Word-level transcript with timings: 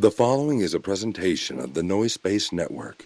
The 0.00 0.10
following 0.10 0.60
is 0.60 0.72
a 0.72 0.80
presentation 0.80 1.60
of 1.60 1.74
the 1.74 1.82
Noise 1.82 2.14
Space 2.14 2.52
Network. 2.52 3.04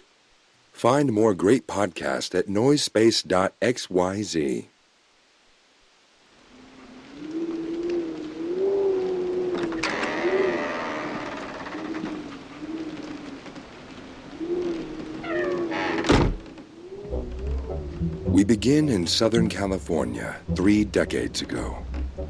Find 0.71 1.11
more 1.11 1.33
great 1.33 1.67
podcasts 1.67 2.33
at 2.33 2.47
noisepace.xyz. 2.47 4.65
We 18.23 18.45
begin 18.45 18.87
in 18.87 19.05
Southern 19.05 19.49
California 19.49 20.37
three 20.55 20.85
decades 20.85 21.41
ago. 21.41 21.85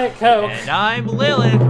Diet 0.00 0.16
Coke. 0.16 0.50
And 0.50 0.70
I'm 0.70 1.06
Lilith. 1.08 1.60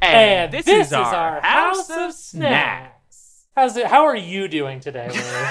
And 0.00 0.50
this, 0.50 0.66
is, 0.66 0.94
our 0.94 1.42
House 1.42 1.90
of 1.90 2.14
Snacks. 2.14 3.44
How's 3.54 3.76
it? 3.76 3.84
How 3.84 4.06
are 4.06 4.16
you 4.16 4.48
doing 4.48 4.80
today, 4.80 5.10
Lily? 5.10 5.48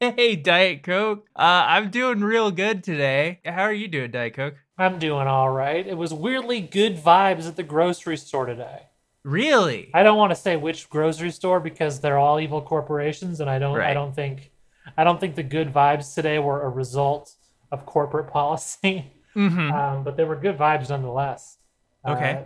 Hey, 0.16 0.34
Diet 0.34 0.82
Coke. 0.82 1.28
Uh, 1.36 1.64
I'm 1.68 1.90
doing 1.90 2.22
real 2.22 2.50
good 2.50 2.82
today. 2.82 3.38
How 3.44 3.62
are 3.62 3.72
you 3.72 3.86
doing, 3.86 4.10
Diet 4.10 4.34
Coke? 4.34 4.56
I'm 4.76 4.98
doing 4.98 5.28
all 5.28 5.50
right. 5.50 5.86
It 5.86 5.96
was 5.96 6.12
weirdly 6.12 6.60
good 6.60 6.96
vibes 6.96 7.46
at 7.46 7.54
the 7.54 7.62
grocery 7.62 8.16
store 8.16 8.46
today. 8.46 8.86
Really? 9.22 9.92
I 9.94 10.02
don't 10.02 10.18
want 10.18 10.32
to 10.32 10.36
say 10.36 10.56
which 10.56 10.90
grocery 10.90 11.30
store 11.30 11.60
because 11.60 12.00
they're 12.00 12.18
all 12.18 12.40
evil 12.40 12.62
corporations, 12.62 13.38
and 13.38 13.48
I 13.48 13.60
don't. 13.60 13.76
Right. 13.76 13.90
I 13.90 13.94
don't 13.94 14.12
think. 14.12 14.50
I 14.96 15.04
don't 15.04 15.20
think 15.20 15.36
the 15.36 15.44
good 15.44 15.72
vibes 15.72 16.16
today 16.16 16.40
were 16.40 16.62
a 16.62 16.68
result 16.68 17.36
of 17.70 17.86
corporate 17.86 18.26
policy. 18.32 19.12
Mm-hmm. 19.38 19.72
um, 19.72 20.04
but 20.04 20.16
they 20.16 20.24
were 20.24 20.36
good 20.36 20.58
vibes 20.58 20.90
nonetheless. 20.90 21.58
Okay. 22.06 22.42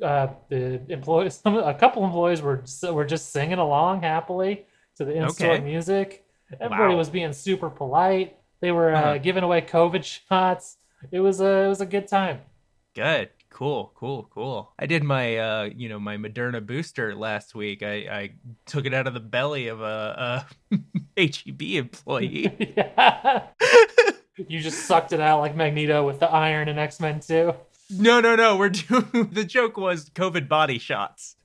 Uh, 0.00 0.04
uh, 0.04 0.32
the 0.48 0.80
employees, 0.88 1.34
some, 1.42 1.56
a 1.56 1.74
couple 1.74 2.04
employees 2.04 2.42
were 2.42 2.62
were 2.92 3.04
just 3.04 3.30
singing 3.32 3.58
along 3.58 4.02
happily 4.02 4.66
to 4.96 5.04
the 5.04 5.12
in-store 5.12 5.52
Okay. 5.52 5.64
music. 5.64 6.24
Everybody 6.60 6.92
Wow. 6.94 6.98
was 6.98 7.08
being 7.10 7.32
super 7.32 7.70
polite. 7.70 8.36
They 8.60 8.72
were 8.72 8.94
uh, 8.94 9.00
Uh-huh. 9.00 9.18
giving 9.18 9.44
away 9.44 9.60
COVID 9.62 10.02
shots. 10.04 10.76
It 11.10 11.20
was 11.20 11.40
a 11.40 11.64
it 11.64 11.68
was 11.68 11.80
a 11.80 11.86
good 11.86 12.08
time. 12.08 12.40
Good. 12.94 13.30
Cool. 13.50 13.92
Cool. 13.94 14.28
Cool. 14.34 14.72
I 14.78 14.86
did 14.86 15.02
my, 15.04 15.36
uh, 15.36 15.64
you 15.76 15.88
know, 15.90 16.00
my 16.00 16.16
Moderna 16.16 16.64
booster 16.64 17.14
last 17.14 17.54
week. 17.54 17.82
I, 17.82 17.94
I 18.20 18.30
took 18.66 18.86
it 18.86 18.94
out 18.94 19.06
of 19.06 19.12
the 19.14 19.20
belly 19.20 19.68
of 19.68 19.80
a, 19.82 20.46
a 20.70 20.78
HEB 21.26 21.62
employee. 21.76 22.74
you 24.36 24.60
just 24.60 24.86
sucked 24.86 25.12
it 25.12 25.20
out 25.20 25.40
like 25.40 25.54
Magneto 25.54 26.06
with 26.06 26.20
the 26.20 26.28
iron 26.28 26.68
in 26.68 26.78
X 26.78 27.00
Men 27.00 27.20
Two. 27.20 27.54
no, 27.90 28.20
no, 28.20 28.34
no. 28.36 28.56
We're 28.56 28.70
doing. 28.70 29.30
The 29.32 29.44
joke 29.44 29.76
was 29.76 30.08
COVID 30.10 30.48
body 30.48 30.78
shots. 30.78 31.36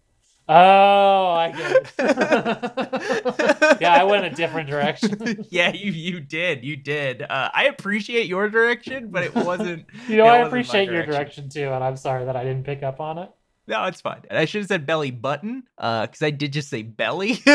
Oh, 0.50 1.31
I 1.34 1.52
get 1.52 1.72
it. 2.00 3.78
yeah, 3.81 3.94
I 3.94 4.06
went 4.06 4.26
a 4.26 4.30
different 4.30 4.70
direction. 4.70 5.46
yeah, 5.50 5.74
you 5.74 5.92
you 5.92 6.22
did. 6.22 6.64
You 6.64 6.78
did. 6.78 7.22
Uh, 7.22 7.50
I 7.53 7.66
appreciate 7.66 8.28
your 8.28 8.50
direction, 8.50 9.09
but 9.12 9.24
it 9.26 9.36
wasn't. 9.36 9.86
You 10.08 10.18
know, 10.18 10.26
I 10.26 10.38
appreciate 10.38 10.90
your 10.90 11.06
direction 11.06 11.50
too, 11.50 11.70
and 11.70 11.84
I'm 11.84 11.97
sorry 11.97 12.24
that 12.26 12.38
I 12.38 12.44
didn't 12.46 12.64
pick 12.64 12.81
up 12.81 13.02
on 13.02 13.18
it. 13.18 13.30
No, 13.67 13.83
it's 13.85 14.00
fine. 14.00 14.22
And 14.29 14.39
I 14.39 14.45
should 14.45 14.61
have 14.61 14.67
said 14.69 14.85
belly 14.85 15.11
button, 15.11 15.63
uh, 15.78 16.05
because 16.07 16.22
I 16.22 16.29
did 16.31 16.53
just 16.53 16.69
say 16.69 16.83
belly. 16.83 17.31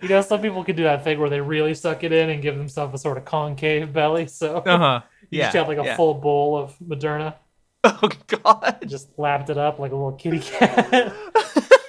you 0.00 0.08
know, 0.08 0.22
some 0.22 0.40
people 0.40 0.62
can 0.64 0.76
do 0.76 0.84
that 0.84 1.02
thing 1.04 1.18
where 1.18 1.28
they 1.30 1.40
really 1.40 1.74
suck 1.74 2.04
it 2.04 2.12
in 2.12 2.30
and 2.30 2.40
give 2.40 2.56
themselves 2.56 2.94
a 2.94 2.98
sort 2.98 3.18
of 3.18 3.24
concave 3.24 3.92
belly. 3.92 4.26
So 4.28 4.58
uh 4.58 4.78
huh. 4.78 5.00
you 5.30 5.38
Yeah. 5.40 5.46
just 5.46 5.56
have 5.56 5.68
like 5.68 5.78
a 5.78 5.84
yeah. 5.84 5.96
full 5.96 6.14
bowl 6.14 6.56
of 6.56 6.76
Moderna, 6.78 7.34
Oh 7.84 8.08
God. 8.28 8.78
just 8.86 9.08
lapped 9.18 9.50
it 9.50 9.58
up 9.58 9.78
like 9.78 9.92
a 9.92 9.96
little 9.96 10.12
kitty 10.12 10.38
cat. 10.40 11.12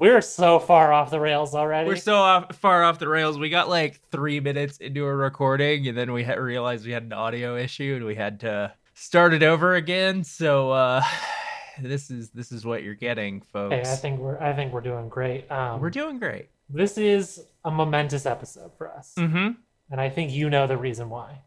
We're 0.00 0.20
so 0.22 0.58
far 0.58 0.92
off 0.92 1.10
the 1.10 1.20
rails 1.20 1.54
already. 1.54 1.86
We're 1.86 1.96
so 1.96 2.16
off, 2.16 2.56
far 2.56 2.82
off 2.82 2.98
the 2.98 3.06
rails. 3.08 3.38
We 3.38 3.50
got 3.50 3.68
like 3.68 4.00
three 4.10 4.40
minutes 4.40 4.78
into 4.78 5.04
a 5.04 5.14
recording, 5.14 5.86
and 5.88 5.96
then 5.96 6.12
we 6.12 6.24
realized 6.24 6.86
we 6.86 6.92
had 6.92 7.02
an 7.02 7.12
audio 7.12 7.56
issue, 7.56 7.94
and 7.96 8.06
we 8.06 8.14
had 8.14 8.40
to 8.40 8.72
start 8.94 9.34
it 9.34 9.42
over 9.42 9.74
again. 9.74 10.24
So 10.24 10.70
uh, 10.70 11.02
this 11.82 12.10
is 12.10 12.30
this 12.30 12.50
is 12.50 12.64
what 12.64 12.82
you're 12.82 12.94
getting, 12.94 13.42
folks. 13.42 13.74
hey, 13.74 13.82
I 13.82 13.96
think 13.96 14.18
we're 14.20 14.38
I 14.40 14.52
think 14.54 14.72
we're 14.72 14.80
doing 14.80 15.08
great. 15.08 15.50
Um, 15.52 15.80
we're 15.80 15.90
doing 15.90 16.18
great. 16.18 16.48
this 16.70 16.96
is 16.98 17.44
a 17.64 17.70
momentous 17.70 18.24
episode 18.26 18.72
for 18.78 18.90
us, 18.90 19.12
Mm-hmm. 19.18 19.50
and 19.90 20.00
I 20.00 20.08
think 20.08 20.32
you 20.32 20.48
know 20.48 20.66
the 20.66 20.78
reason 20.78 21.10
why. 21.10 21.40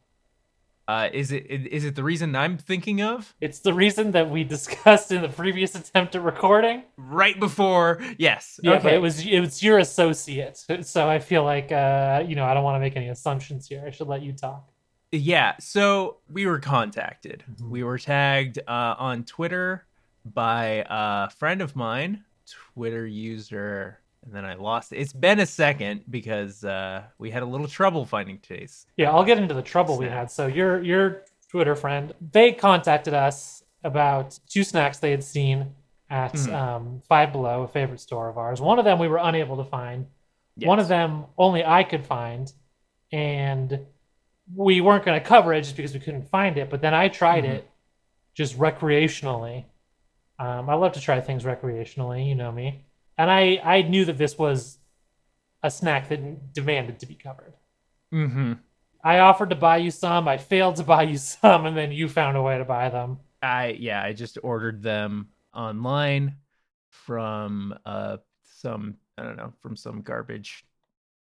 Uh, 0.87 1.07
is 1.13 1.31
it 1.31 1.45
is 1.49 1.85
it 1.85 1.95
the 1.95 2.03
reason 2.03 2.35
I'm 2.35 2.57
thinking 2.57 3.01
of? 3.01 3.33
It's 3.39 3.59
the 3.59 3.73
reason 3.73 4.11
that 4.11 4.29
we 4.29 4.43
discussed 4.57 5.11
in 5.11 5.21
the 5.21 5.29
previous 5.29 5.75
attempt 5.75 6.15
at 6.15 6.21
recording. 6.21 6.83
Right 6.97 7.39
before, 7.39 8.01
yes. 8.17 8.59
Yeah, 8.61 8.73
okay. 8.73 8.95
it 8.95 9.01
was 9.01 9.25
it 9.25 9.39
was 9.39 9.63
your 9.63 9.77
associate, 9.79 10.57
so 10.81 11.07
I 11.09 11.19
feel 11.19 11.43
like 11.43 11.71
uh, 11.71 12.23
you 12.27 12.35
know 12.35 12.43
I 12.43 12.53
don't 12.53 12.63
want 12.63 12.75
to 12.75 12.79
make 12.81 12.97
any 12.97 13.07
assumptions 13.09 13.67
here. 13.67 13.83
I 13.85 13.91
should 13.91 14.07
let 14.07 14.21
you 14.23 14.33
talk. 14.33 14.69
Yeah, 15.13 15.53
so 15.59 16.17
we 16.27 16.45
were 16.47 16.59
contacted. 16.59 17.43
Mhm. 17.49 17.69
We 17.69 17.83
were 17.83 17.99
tagged 17.99 18.59
uh, 18.67 18.95
on 18.97 19.23
Twitter 19.23 19.85
by 20.25 20.85
a 20.89 21.29
friend 21.29 21.61
of 21.61 21.75
mine, 21.75 22.25
Twitter 22.73 23.05
user, 23.05 23.99
and 24.25 24.33
then 24.33 24.45
I 24.45 24.55
lost 24.55 24.91
it. 24.93 24.97
It's 24.97 25.13
been 25.13 25.39
a 25.39 25.45
second 25.45 26.03
because 26.09 26.63
uh, 26.63 27.03
we 27.17 27.31
had 27.31 27.43
a 27.43 27.45
little 27.45 27.67
trouble 27.67 28.05
finding 28.05 28.39
Chase. 28.41 28.85
Yeah, 28.97 29.11
I'll 29.11 29.23
get 29.23 29.37
into 29.37 29.53
the 29.53 29.61
trouble 29.61 29.97
we 29.97 30.05
had. 30.07 30.31
So 30.31 30.47
your 30.47 30.81
your 30.83 31.23
Twitter 31.49 31.75
friend, 31.75 32.13
they 32.31 32.51
contacted 32.51 33.13
us 33.13 33.63
about 33.83 34.39
two 34.47 34.63
snacks 34.63 34.99
they 34.99 35.11
had 35.11 35.23
seen 35.23 35.73
at 36.09 36.33
Mhm. 36.33 36.53
um, 36.53 37.01
Five 37.07 37.31
Below, 37.31 37.63
a 37.63 37.67
favorite 37.67 37.99
store 37.99 38.29
of 38.29 38.37
ours. 38.37 38.61
One 38.61 38.79
of 38.79 38.85
them 38.85 38.99
we 38.99 39.07
were 39.07 39.19
unable 39.21 39.57
to 39.57 39.63
find. 39.65 40.07
One 40.63 40.79
of 40.79 40.87
them 40.87 41.25
only 41.37 41.65
I 41.65 41.83
could 41.83 42.05
find, 42.05 42.51
and 43.11 43.79
we 44.55 44.81
weren't 44.81 45.03
going 45.05 45.19
to 45.19 45.25
cover 45.25 45.53
it 45.53 45.61
just 45.61 45.75
because 45.75 45.93
we 45.93 45.99
couldn't 45.99 46.29
find 46.29 46.57
it. 46.57 46.69
But 46.69 46.81
then 46.81 46.93
I 46.93 47.07
tried 47.07 47.43
Mhm. 47.43 47.49
it 47.55 47.69
just 48.33 48.57
recreationally 48.57 49.65
Um, 50.39 50.67
I 50.67 50.73
love 50.73 50.93
to 50.93 50.99
try 50.99 51.21
things 51.21 51.43
recreationally, 51.43 52.27
you 52.27 52.33
know 52.33 52.51
me. 52.51 52.83
And 53.17 53.29
I, 53.29 53.59
I 53.63 53.81
knew 53.83 54.05
that 54.05 54.17
this 54.17 54.37
was 54.37 54.77
a 55.61 55.71
snack 55.71 56.09
that 56.09 56.53
demanded 56.53 56.99
to 56.99 57.05
be 57.05 57.15
covered. 57.15 57.53
Mm-hmm. 58.13 58.53
I 59.03 59.19
offered 59.19 59.49
to 59.49 59.55
buy 59.55 59.77
you 59.77 59.91
some. 59.91 60.27
I 60.27 60.37
failed 60.37 60.77
to 60.77 60.83
buy 60.83 61.03
you 61.03 61.17
some, 61.17 61.65
and 61.65 61.75
then 61.75 61.91
you 61.91 62.07
found 62.07 62.37
a 62.37 62.41
way 62.41 62.57
to 62.57 62.65
buy 62.65 62.89
them. 62.89 63.19
I 63.41 63.75
yeah, 63.79 64.01
I 64.01 64.13
just 64.13 64.37
ordered 64.41 64.81
them 64.81 65.27
online 65.53 66.37
from 66.89 67.77
uh 67.85 68.17
some 68.43 68.95
I 69.17 69.23
don't 69.23 69.35
know 69.35 69.51
from 69.61 69.75
some 69.75 70.01
garbage 70.01 70.65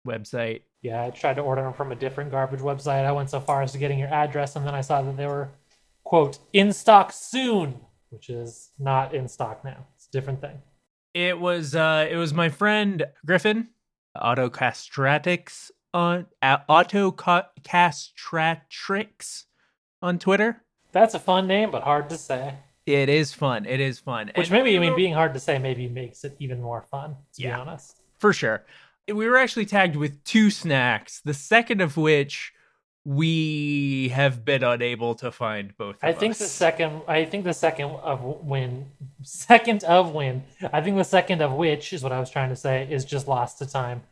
website. 0.08 0.62
Yeah, 0.82 1.04
I 1.04 1.10
tried 1.10 1.36
to 1.36 1.42
order 1.42 1.64
them 1.64 1.74
from 1.74 1.92
a 1.92 1.96
different 1.96 2.32
garbage 2.32 2.60
website. 2.60 3.06
I 3.06 3.12
went 3.12 3.30
so 3.30 3.40
far 3.40 3.62
as 3.62 3.72
to 3.72 3.78
getting 3.78 4.00
your 4.00 4.10
address, 4.10 4.56
and 4.56 4.66
then 4.66 4.76
I 4.76 4.82
saw 4.82 5.02
that 5.02 5.18
they 5.18 5.26
were 5.26 5.50
quote 6.04 6.40
in 6.54 6.74
stock 6.74 7.12
soon, 7.12 7.80
which 8.10 8.30
is 8.30 8.70
not 8.78 9.16
in 9.16 9.28
stock 9.28 9.64
now. 9.64 9.88
It's 9.96 10.08
a 10.08 10.12
different 10.12 10.42
thing. 10.42 10.62
It 11.13 11.40
was 11.40 11.75
uh 11.75 12.08
it 12.10 12.16
was 12.16 12.34
my 12.34 12.50
friend 12.50 13.06
Griffin, 13.25 13.69
Autocastratics 14.18 15.72
on 15.94 16.25
uh, 16.42 16.58
Autocastratrix 16.69 19.44
on 20.02 20.19
Twitter. 20.19 20.63
That's 20.92 21.13
a 21.13 21.19
fun 21.19 21.48
name, 21.48 21.72
but 21.72 21.84
hard 21.84 22.10
to 22.10 22.18
say. 22.18 22.56
It 22.86 23.10
is 23.10 23.34
fun. 23.34 23.66
It 23.66 23.80
is 23.80 24.00
fun. 24.00 24.31
Which 24.36 24.48
And- 24.48 24.52
maybe, 24.63 24.75
I 24.75 24.80
mean, 24.80 24.96
being 24.96 25.13
hard 25.13 25.34
to 25.36 25.40
say 25.40 25.60
maybe 25.60 25.88
makes 25.88 26.24
it 26.24 26.36
even 26.40 26.62
more 26.62 26.81
fun, 26.81 27.16
to 27.36 27.42
Yeah. 27.42 27.56
be 27.56 27.62
honest. 27.62 27.98
for 28.19 28.34
sure. 28.34 28.66
We 29.12 29.28
were 29.28 29.38
actually 29.38 29.66
tagged 29.66 29.96
with 29.96 30.24
two 30.24 30.52
snacks, 30.52 31.22
the 31.22 31.34
second 31.34 31.81
of 31.81 31.98
which 31.98 32.54
we 33.03 34.09
have 34.09 34.45
been 34.45 34.63
unable 34.63 35.15
to 35.15 35.31
find 35.31 35.75
both 35.75 35.95
of 35.95 36.03
I 36.03 36.13
think 36.13 36.31
us. 36.31 36.39
the 36.39 36.45
second, 36.45 37.01
I 37.07 37.25
think 37.25 37.45
the 37.45 37.53
second 37.53 37.92
of 37.92 38.21
win, 38.24 38.92
second 39.24 39.83
of 39.83 40.13
win, 40.13 40.44
I 40.71 40.81
think 40.81 40.98
the 40.98 41.03
second 41.03 41.42
of 41.42 41.53
which 41.53 41.94
is 41.94 42.03
what 42.03 42.12
I 42.12 42.19
was 42.19 42.30
trying 42.30 42.50
to 42.50 42.56
say 42.56 42.88
is 42.89 43.03
just 43.03 43.27
lost 43.27 43.57
to 43.57 43.65
time. 43.65 44.03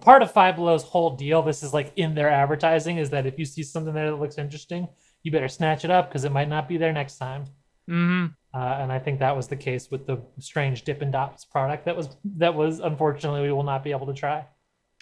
Part 0.00 0.22
of 0.22 0.32
Five 0.32 0.56
Below's 0.56 0.82
whole 0.82 1.16
deal, 1.16 1.42
this 1.42 1.62
is 1.62 1.72
like 1.72 1.92
in 1.96 2.14
their 2.14 2.28
advertising, 2.28 2.98
is 2.98 3.10
that 3.10 3.24
if 3.24 3.38
you 3.38 3.44
see 3.44 3.62
something 3.62 3.94
there 3.94 4.10
that 4.10 4.16
looks 4.16 4.36
interesting, 4.36 4.88
you 5.22 5.30
better 5.30 5.48
snatch 5.48 5.84
it 5.84 5.90
up 5.90 6.08
because 6.08 6.24
it 6.24 6.32
might 6.32 6.48
not 6.48 6.68
be 6.68 6.76
there 6.76 6.92
next 6.92 7.18
time. 7.18 7.44
Mm-hmm. 7.88 8.26
Uh, 8.52 8.78
and 8.80 8.92
I 8.92 8.98
think 8.98 9.20
that 9.20 9.36
was 9.36 9.48
the 9.48 9.56
case 9.56 9.90
with 9.90 10.06
the 10.06 10.20
strange 10.40 10.82
Dippin' 10.82 11.10
Dots 11.10 11.44
product 11.44 11.84
that 11.84 11.96
was 11.96 12.16
that 12.36 12.54
was 12.54 12.80
unfortunately 12.80 13.42
we 13.42 13.52
will 13.52 13.62
not 13.62 13.84
be 13.84 13.92
able 13.92 14.06
to 14.06 14.14
try. 14.14 14.44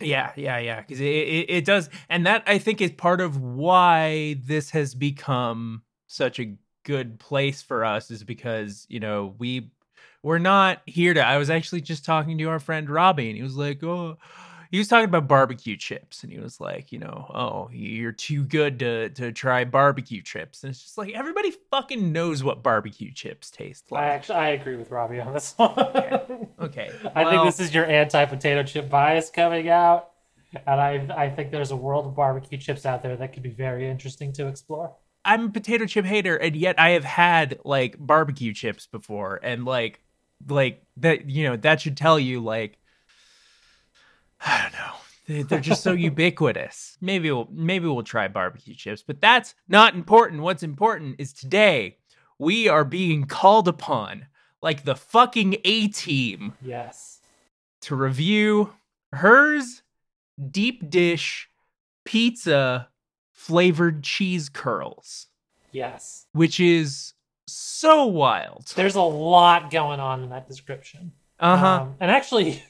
Yeah, 0.01 0.33
yeah, 0.37 0.59
yeah. 0.59 0.81
Because 0.81 1.01
it, 1.01 1.05
it, 1.05 1.51
it 1.51 1.65
does. 1.65 1.89
And 2.09 2.27
that 2.27 2.43
I 2.47 2.59
think 2.59 2.81
is 2.81 2.91
part 2.91 3.21
of 3.21 3.41
why 3.41 4.37
this 4.45 4.71
has 4.71 4.95
become 4.95 5.83
such 6.07 6.41
a 6.41 6.57
good 6.85 7.19
place 7.19 7.63
for 7.63 7.85
us 7.85 8.11
is 8.11 8.25
because, 8.25 8.87
you 8.89 9.01
know, 9.01 9.35
we 9.39 9.71
we're 10.23 10.39
not 10.39 10.83
here 10.87 11.15
to 11.15 11.21
I 11.25 11.39
was 11.39 11.51
actually 11.51 11.81
just 11.83 12.05
talking 12.05 12.39
to 12.39 12.45
our 12.49 12.59
friend 12.59 12.89
Robbie 12.91 13.29
and 13.29 13.37
he 13.37 13.43
was 13.43 13.57
like, 13.57 13.83
Oh, 13.83 14.17
he 14.75 14.79
was 14.79 14.89
talking 14.89 15.05
about 15.05 15.29
barbecue 15.29 15.77
chips 15.77 16.25
and 16.25 16.33
he 16.33 16.41
was 16.41 16.61
like, 16.61 16.91
you 16.91 16.99
know, 16.99 17.31
oh, 17.33 17.71
you're 17.73 18.11
too 18.11 18.43
good 18.43 18.81
to 18.81 19.09
to 19.11 19.31
try 19.31 19.63
barbecue 19.63 20.21
chips. 20.21 20.65
And 20.65 20.71
it's 20.71 20.83
just 20.83 20.99
like 20.99 21.15
everybody 21.15 21.53
fucking 21.71 22.11
knows 22.11 22.43
what 22.43 22.65
barbecue 22.65 23.13
chips 23.13 23.53
taste 23.53 23.93
like. 23.93 24.03
I 24.03 24.07
actually 24.09 24.35
I 24.35 24.49
agree 24.49 24.75
with 24.75 24.91
Robbie 24.91 25.21
on 25.21 25.33
this 25.33 25.55
one. 25.57 25.75
Okay. 26.61 26.91
I 27.15 27.25
think 27.31 27.45
this 27.45 27.61
is 27.61 27.73
your 27.73 27.87
anti-potato 27.87 28.65
chip 28.65 28.91
bias 28.91 29.31
coming 29.31 29.69
out, 29.69 30.11
and 30.67 30.81
I 30.81 31.07
I 31.17 31.31
think 31.31 31.53
there's 31.53 31.71
a 31.71 31.77
world 31.77 32.07
of 32.07 32.17
barbecue 32.17 32.59
chips 32.59 32.85
out 32.85 33.01
there 33.01 33.17
that 33.17 33.33
could 33.33 33.45
be 33.45 33.51
very 33.51 33.89
interesting 33.89 34.33
to 34.33 34.49
explore. 34.49 34.93
I'm 35.25 35.45
a 35.45 35.51
potato 35.51 35.87
chip 35.87 36.05
hater, 36.05 36.37
and 36.37 36.57
yet 36.57 36.81
I 36.81 36.91
have 36.91 37.05
had 37.05 37.61
like 37.65 37.97
barbecue 37.97 38.53
chips 38.53 38.89
before, 38.89 39.39
and 39.41 39.65
like, 39.65 40.01
like 40.49 40.83
that, 40.97 41.31
you 41.31 41.45
know, 41.45 41.57
that 41.59 41.81
should 41.81 41.97
tell 41.97 42.19
you, 42.19 42.41
like, 42.41 42.79
I 44.47 44.63
don't 44.63 44.73
know, 44.73 44.95
They- 45.27 45.43
they're 45.43 45.61
just 45.61 45.83
so 45.83 45.93
ubiquitous. 45.93 46.99
Maybe 47.01 47.31
we'll 47.31 47.49
maybe 47.51 47.87
we'll 47.87 48.03
try 48.03 48.29
barbecue 48.29 48.75
chips, 48.75 49.03
but 49.03 49.21
that's 49.21 49.55
not 49.69 49.95
important. 49.95 50.43
What's 50.43 50.63
important 50.63 51.17
is 51.19 51.33
today 51.33 51.97
we 52.39 52.69
are 52.69 52.85
being 52.85 53.25
called 53.25 53.69
upon, 53.69 54.27
like 54.61 54.85
the 54.85 54.97
fucking 54.97 55.57
A 55.65 55.89
team, 55.89 56.53
Yes. 56.63 57.21
to 57.83 57.95
review 57.97 58.75
Herr's 59.13 59.83
deep 60.51 60.91
dish 60.91 61.49
pizza 62.05 62.89
flavored 63.33 64.03
cheese 64.03 64.49
curls 64.49 65.29
Yes. 65.73 66.27
which 66.33 66.61
is 66.61 67.15
so 67.47 68.07
wild. 68.07 68.67
There's 68.77 68.95
a 68.95 69.03
lot 69.03 69.71
going 69.71 70.01
on 70.01 70.23
in 70.23 70.31
that 70.31 70.47
description. 70.49 71.13
Uh 71.41 71.57
huh. 71.57 71.67
Um, 71.83 71.95
and 72.01 72.11
actually, 72.11 72.63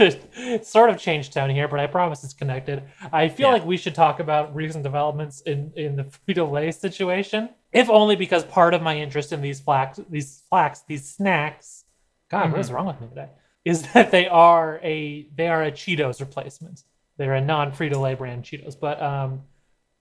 to 0.00 0.64
sort 0.64 0.90
of 0.90 0.98
change 0.98 1.30
tone 1.30 1.50
here, 1.50 1.68
but 1.68 1.78
I 1.80 1.86
promise 1.86 2.24
it's 2.24 2.32
connected. 2.34 2.82
I 3.12 3.28
feel 3.28 3.48
Yeah. 3.48 3.52
like 3.54 3.64
we 3.64 3.76
should 3.76 3.94
talk 3.94 4.20
about 4.20 4.54
recent 4.54 4.82
developments 4.82 5.40
in 5.42 5.72
in 5.76 5.96
the 5.96 6.04
Frito 6.04 6.50
Lay 6.50 6.70
situation, 6.72 7.50
if 7.72 7.88
only 7.88 8.16
because 8.16 8.44
part 8.44 8.74
of 8.74 8.82
my 8.82 8.96
interest 8.98 9.32
in 9.32 9.40
these 9.42 9.60
flax, 9.60 10.00
these 10.08 10.42
flax, 10.48 10.82
these 10.88 11.08
snacks. 11.08 11.84
God, 12.30 12.50
what 12.52 12.60
is 12.60 12.70
wrong 12.72 12.86
with 12.86 13.00
me 13.00 13.08
today? 13.08 13.28
Is 13.64 13.82
that 13.92 14.10
they 14.10 14.26
are 14.28 14.80
a 14.82 15.28
they 15.34 15.48
are 15.48 15.62
a 15.62 15.72
Cheetos 15.72 16.20
replacement. 16.20 16.82
They're 17.16 17.34
a 17.34 17.40
non 17.40 17.72
Frito 17.72 18.00
Lay 18.00 18.14
brand 18.14 18.44
Cheetos, 18.44 18.74
but 18.78 19.00
um. 19.02 19.42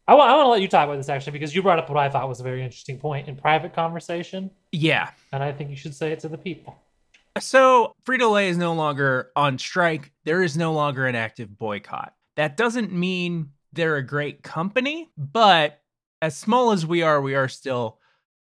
I 0.08 0.16
want, 0.16 0.32
I 0.32 0.34
want 0.38 0.46
to 0.48 0.50
let 0.50 0.62
you 0.64 0.68
talk 0.68 0.86
about 0.86 0.98
this 0.98 1.08
actually 1.08 1.34
because 1.34 1.54
you 1.54 1.62
brought 1.62 1.78
up 1.78 1.88
what 1.88 2.00
I 2.00 2.10
thought 2.10 2.28
was 2.28 2.40
a 2.40 2.44
very 2.44 2.64
interesting 2.64 2.98
point 2.98 3.28
in 3.28 3.36
private 3.36 3.74
conversation, 3.76 4.50
yeah. 4.72 5.12
and 5.32 5.44
I 5.44 5.52
think 5.52 5.70
you 5.70 5.76
should 5.76 5.94
say 5.94 6.12
it 6.12 6.20
to 6.22 6.28
the 6.28 6.38
people. 6.38 6.76
So 7.40 7.94
Frito 8.06 8.32
Lay 8.32 8.50
is 8.50 8.58
no 8.58 8.74
longer 8.74 9.32
on 9.36 9.58
strike. 9.58 10.12
There 10.26 10.42
is 10.44 10.58
no 10.58 10.74
longer 10.74 11.08
an 11.08 11.16
active 11.16 11.58
boycott. 11.58 12.14
That 12.36 12.58
doesn't 12.58 12.92
mean 12.92 13.52
they're 13.74 13.98
a 13.98 14.04
great 14.04 14.44
company, 14.44 15.10
but 15.18 15.80
as 16.22 16.36
small 16.38 16.72
as 16.72 16.86
we 16.86 17.02
are, 17.02 17.22
we 17.22 17.36
are 17.36 17.48
still 17.48 18.00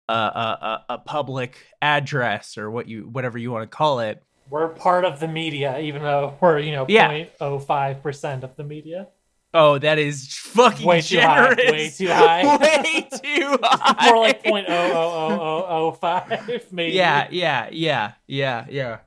a, 0.10 0.14
a, 0.14 0.86
a, 0.90 0.98
public 0.98 1.58
address 1.82 2.58
or 2.58 2.70
what 2.70 2.88
you 2.88 3.04
whatever 3.04 3.38
you 3.38 3.52
want 3.52 3.64
to 3.70 3.76
call 3.76 4.00
it. 4.02 4.22
we're 4.50 4.68
part 4.68 5.06
of 5.06 5.20
the 5.20 5.28
media, 5.28 5.80
even 5.80 6.02
though 6.02 6.36
we're 6.42 6.60
you 6.60 6.72
know 6.74 6.86
Yeah. 6.90 7.26
0.05 7.40 8.02
percent 8.02 8.44
of 8.44 8.56
the 8.56 8.64
media. 8.64 9.08
Oh, 9.56 9.78
that 9.78 10.00
is 10.00 10.34
fucking 10.36 10.86
Way 10.86 11.02
too 11.02 11.20
high, 11.20 11.54
generous. 11.54 11.66
way 11.72 11.90
too 11.90 12.08
high. 12.08 12.58
way 12.58 13.08
too 13.24 13.58
high. 13.62 14.10
More 14.10 14.18
like 14.20 14.44
0.00005, 14.44 16.72
maybe. 16.72 16.94
yeah 16.94 17.28
yeah 17.32 17.70
yeah 17.72 18.12
yeah 18.28 18.66
yeah 18.70 18.98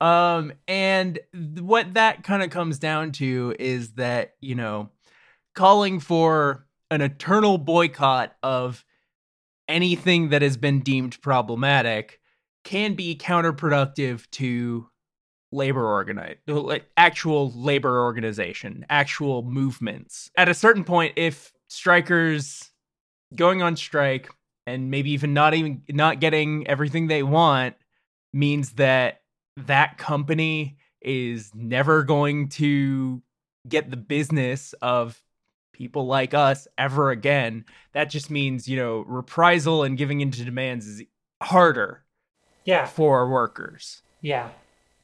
um 0.00 0.52
and 0.68 1.18
what 1.60 1.94
that 1.94 2.22
kind 2.24 2.42
of 2.42 2.50
comes 2.50 2.78
down 2.78 3.12
to 3.12 3.54
is 3.58 3.92
that 3.92 4.34
you 4.40 4.54
know 4.54 4.90
calling 5.54 6.00
for 6.00 6.66
an 6.90 7.00
eternal 7.00 7.58
boycott 7.58 8.34
of 8.42 8.84
anything 9.68 10.28
that 10.30 10.42
has 10.42 10.56
been 10.56 10.80
deemed 10.80 11.20
problematic 11.22 12.20
can 12.64 12.94
be 12.94 13.16
counterproductive 13.16 14.28
to 14.30 14.88
labor 15.54 15.86
organize 15.86 16.36
like 16.46 16.86
actual 16.96 17.52
labor 17.52 18.02
organization 18.02 18.84
actual 18.90 19.42
movements. 19.42 20.30
At 20.36 20.48
a 20.48 20.54
certain 20.54 20.84
point 20.84 21.14
if 21.16 21.52
strikers 21.68 22.70
going 23.34 23.62
on 23.62 23.76
strike 23.76 24.30
and 24.66 24.90
maybe 24.90 25.10
even 25.10 25.34
not 25.34 25.54
even 25.54 25.82
not 25.90 26.20
getting 26.20 26.66
everything 26.66 27.06
they 27.06 27.22
want 27.22 27.74
means 28.32 28.72
that 28.72 29.22
that 29.56 29.98
company 29.98 30.76
is 31.00 31.50
never 31.54 32.02
going 32.02 32.48
to 32.48 33.22
get 33.68 33.90
the 33.90 33.96
business 33.96 34.74
of 34.82 35.22
people 35.72 36.06
like 36.06 36.34
us 36.34 36.66
ever 36.78 37.10
again. 37.10 37.64
That 37.92 38.10
just 38.10 38.30
means 38.30 38.68
you 38.68 38.76
know 38.76 39.04
reprisal 39.06 39.82
and 39.82 39.98
giving 39.98 40.20
into 40.20 40.44
demands 40.44 40.86
is 40.86 41.02
harder 41.42 42.04
yeah, 42.64 42.86
for 42.86 43.28
workers. 43.28 44.02
Yeah. 44.20 44.48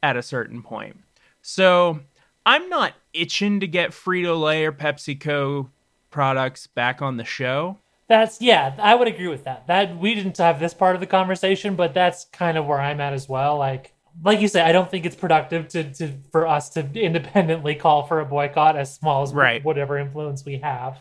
At 0.02 0.16
a 0.16 0.22
certain 0.22 0.62
point. 0.62 0.96
So 1.42 2.00
I'm 2.46 2.68
not 2.68 2.94
itching 3.12 3.60
to 3.60 3.66
get 3.66 3.90
Frito 3.90 4.40
Lay 4.40 4.64
or 4.64 4.72
PepsiCo 4.72 5.68
products 6.10 6.66
back 6.66 7.00
on 7.02 7.16
the 7.16 7.24
show. 7.24 7.78
That's 8.08 8.40
yeah. 8.40 8.74
I 8.78 8.96
would 8.96 9.06
agree 9.08 9.28
with 9.28 9.44
that. 9.44 9.66
That 9.68 9.96
we 9.96 10.14
didn't 10.14 10.36
have 10.38 10.58
this 10.58 10.74
part 10.74 10.96
of 10.96 11.00
the 11.00 11.06
conversation, 11.06 11.76
but 11.76 11.94
that's 11.94 12.24
kind 12.26 12.58
of 12.58 12.66
where 12.66 12.80
I'm 12.80 13.00
at 13.00 13.12
as 13.12 13.28
well. 13.28 13.56
Like, 13.56 13.92
like 14.24 14.40
you 14.40 14.48
say, 14.48 14.62
I 14.62 14.72
don't 14.72 14.90
think 14.90 15.06
it's 15.06 15.14
productive 15.14 15.68
to, 15.68 15.84
to 15.94 16.12
for 16.32 16.46
us 16.46 16.70
to 16.70 16.80
independently 16.94 17.76
call 17.76 18.02
for 18.02 18.18
a 18.18 18.24
boycott, 18.24 18.76
as 18.76 18.92
small 18.92 19.22
as 19.22 19.32
Right. 19.32 19.64
whatever 19.64 19.96
influence 19.96 20.44
we 20.44 20.58
have. 20.58 20.98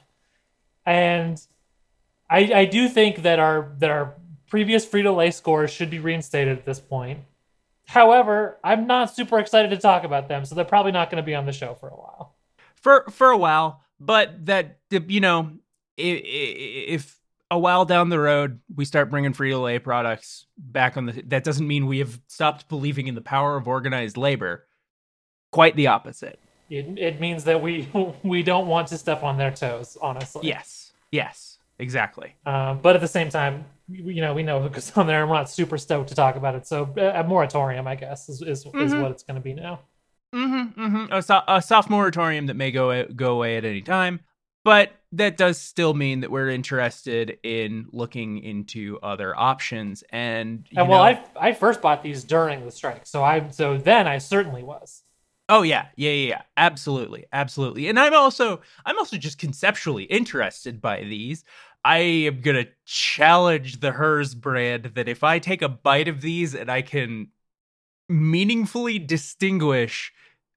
And 0.85 1.41
I 2.29 2.51
I 2.53 2.65
do 2.65 2.87
think 2.87 3.23
that 3.23 3.39
our 3.39 3.71
that 3.79 3.89
our 3.89 4.13
previous 4.47 4.85
Frito 4.85 5.15
Lay 5.15 5.31
scores 5.31 5.71
should 5.71 5.89
be 5.89 5.97
reinstated 5.99 6.59
at 6.59 6.65
this 6.65 6.79
point. 6.79 7.21
However, 7.89 8.59
I'm 8.63 8.87
not 8.87 9.13
super 9.13 9.39
excited 9.39 9.71
to 9.71 9.77
talk 9.77 10.03
about 10.03 10.27
them, 10.27 10.45
so 10.45 10.55
they're 10.55 10.63
probably 10.63 10.91
not 10.91 11.09
going 11.09 11.21
to 11.21 11.25
be 11.25 11.35
on 11.35 11.45
the 11.45 11.51
show 11.51 11.73
for 11.73 11.89
a 11.89 11.95
while. 11.95 12.35
for 12.75 13.05
for 13.09 13.29
a 13.29 13.37
while 13.37 13.83
but 13.99 14.45
that 14.45 14.77
you 14.89 15.19
know 15.19 15.51
if 15.97 17.19
a 17.51 17.59
while 17.59 17.83
down 17.83 18.09
the 18.09 18.19
road, 18.19 18.59
we 18.73 18.85
start 18.85 19.09
bringing 19.09 19.33
Frito 19.33 19.63
Lay 19.63 19.79
products 19.79 20.45
back 20.57 20.97
on 20.97 21.07
the. 21.07 21.23
That 21.27 21.43
doesn't 21.43 21.67
mean 21.67 21.87
we 21.87 21.99
have 21.99 22.19
stopped 22.27 22.69
believing 22.69 23.07
in 23.07 23.15
the 23.15 23.21
power 23.21 23.57
of 23.57 23.67
organized 23.67 24.17
labor. 24.17 24.65
Quite 25.51 25.75
the 25.75 25.87
opposite. 25.87 26.39
It, 26.69 26.99
it 26.99 27.19
means 27.19 27.43
that 27.45 27.61
we 27.61 27.89
we 28.23 28.43
don't 28.43 28.67
want 28.67 28.87
to 28.89 28.97
step 28.97 29.23
on 29.23 29.37
their 29.37 29.51
toes, 29.51 29.97
honestly. 29.99 30.47
Yes. 30.47 30.93
Yes. 31.11 31.48
Exactly. 31.79 32.35
Um, 32.45 32.79
but 32.81 32.95
at 32.95 33.01
the 33.01 33.07
same 33.07 33.29
time, 33.29 33.65
you 33.87 34.21
know, 34.21 34.33
we 34.33 34.43
know 34.43 34.59
because 34.59 34.91
on 34.97 35.07
there, 35.07 35.21
and 35.21 35.29
we're 35.29 35.37
not 35.37 35.49
super 35.49 35.77
stoked 35.77 36.09
to 36.09 36.15
talk 36.15 36.35
about 36.35 36.55
it. 36.55 36.67
So 36.67 36.93
uh, 36.97 37.11
a 37.15 37.23
moratorium, 37.23 37.87
I 37.87 37.95
guess, 37.95 38.29
is 38.29 38.41
is, 38.41 38.59
is 38.65 38.65
Mhm. 38.93 39.01
what 39.01 39.11
it's 39.11 39.23
going 39.23 39.35
to 39.35 39.41
be 39.41 39.53
now. 39.53 39.79
Mm-hmm, 40.35 40.81
mm-hmm. 40.81 41.13
A, 41.13 41.21
so- 41.21 41.41
a 41.47 41.61
soft 41.61 41.89
moratorium 41.89 42.45
that 42.47 42.55
may 42.55 42.71
go 42.71 43.05
go 43.05 43.33
away 43.33 43.57
at 43.57 43.65
any 43.65 43.81
time, 43.81 44.19
but 44.63 44.91
that 45.13 45.37
does 45.37 45.57
still 45.57 45.95
mean 45.95 46.19
that 46.19 46.29
we're 46.29 46.49
interested 46.49 47.39
in 47.41 47.87
looking 47.91 48.37
into 48.43 48.99
other 49.01 49.35
options. 49.35 50.03
And 50.11 50.67
you 50.69 50.79
And 50.81 50.87
well, 50.89 50.99
know- 50.99 51.19
I 51.39 51.49
I 51.49 51.53
first 51.53 51.81
bought 51.81 52.03
these 52.03 52.23
during 52.23 52.63
the 52.65 52.71
strike, 52.71 53.07
so 53.07 53.23
I 53.23 53.49
so 53.49 53.77
then 53.77 54.05
I 54.07 54.17
certainly 54.19 54.61
was. 54.63 55.03
Oh 55.51 55.63
yeah, 55.63 55.87
yeah, 55.95 56.11
yeah, 56.11 56.27
yeah, 56.27 56.41
absolutely, 56.57 57.25
absolutely. 57.33 57.87
And 57.87 57.99
I'm 57.99 58.13
also, 58.13 58.61
I'm 58.85 58.99
also 58.99 59.17
just 59.17 59.39
conceptually 59.39 60.03
interested 60.03 60.79
by 60.79 61.01
these. 61.01 61.43
I 61.83 61.97
am 61.97 62.41
gonna 62.41 62.65
challenge 62.85 63.79
the 63.79 63.93
Herr's 63.93 64.35
brand 64.35 64.91
that 64.95 65.07
if 65.07 65.23
I 65.23 65.39
take 65.39 65.61
a 65.61 65.69
bite 65.69 66.07
of 66.07 66.21
these 66.21 66.53
and 66.53 66.69
I 66.69 66.81
can 66.81 67.29
meaningfully 68.09 68.99
distinguish, 68.99 70.11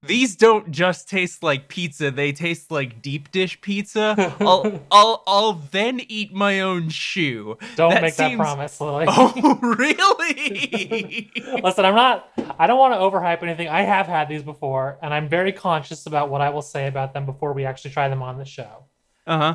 these 0.05 0.35
don't 0.35 0.73
just 0.73 1.09
taste 1.09 1.45
like 1.45 1.69
pizza; 1.69 2.11
they 2.11 2.33
taste 2.33 2.73
like 2.73 3.01
deep 3.03 3.31
dish 3.31 3.61
pizza. 3.61 4.17
I'll, 4.41 4.81
I'll, 4.91 5.23
I'll 5.29 5.53
then 5.53 6.01
eat 6.09 6.33
my 6.35 6.61
own 6.61 6.89
shoe. 6.89 7.57
Don't 7.77 7.91
That 7.91 8.03
make 8.03 8.17
that 8.17 8.37
promise, 8.37 8.81
Lily. 8.81 9.07
Oh, 9.09 9.59
really? 9.63 11.31
Listen, 11.63 11.85
I'm 11.85 11.95
not. 11.95 12.29
I 12.59 12.67
don't 12.67 12.79
want 12.79 12.95
to 12.95 12.99
overhype 12.99 13.43
anything. 13.45 13.69
I 13.69 13.83
have 13.83 14.07
had 14.07 14.29
these 14.29 14.43
before, 14.43 14.99
and 15.03 15.15
I'm 15.15 15.29
very 15.29 15.53
conscious 15.53 16.07
about 16.07 16.31
what 16.31 16.41
I 16.41 16.51
will 16.51 16.63
say 16.63 16.89
about 16.89 17.15
them 17.15 17.25
before 17.25 17.53
we 17.53 17.65
actually 17.65 17.93
try 17.93 18.09
them 18.09 18.23
on 18.23 18.39
the 18.39 18.45
show. 18.45 18.87
uh 19.27 19.39
huh. 19.39 19.55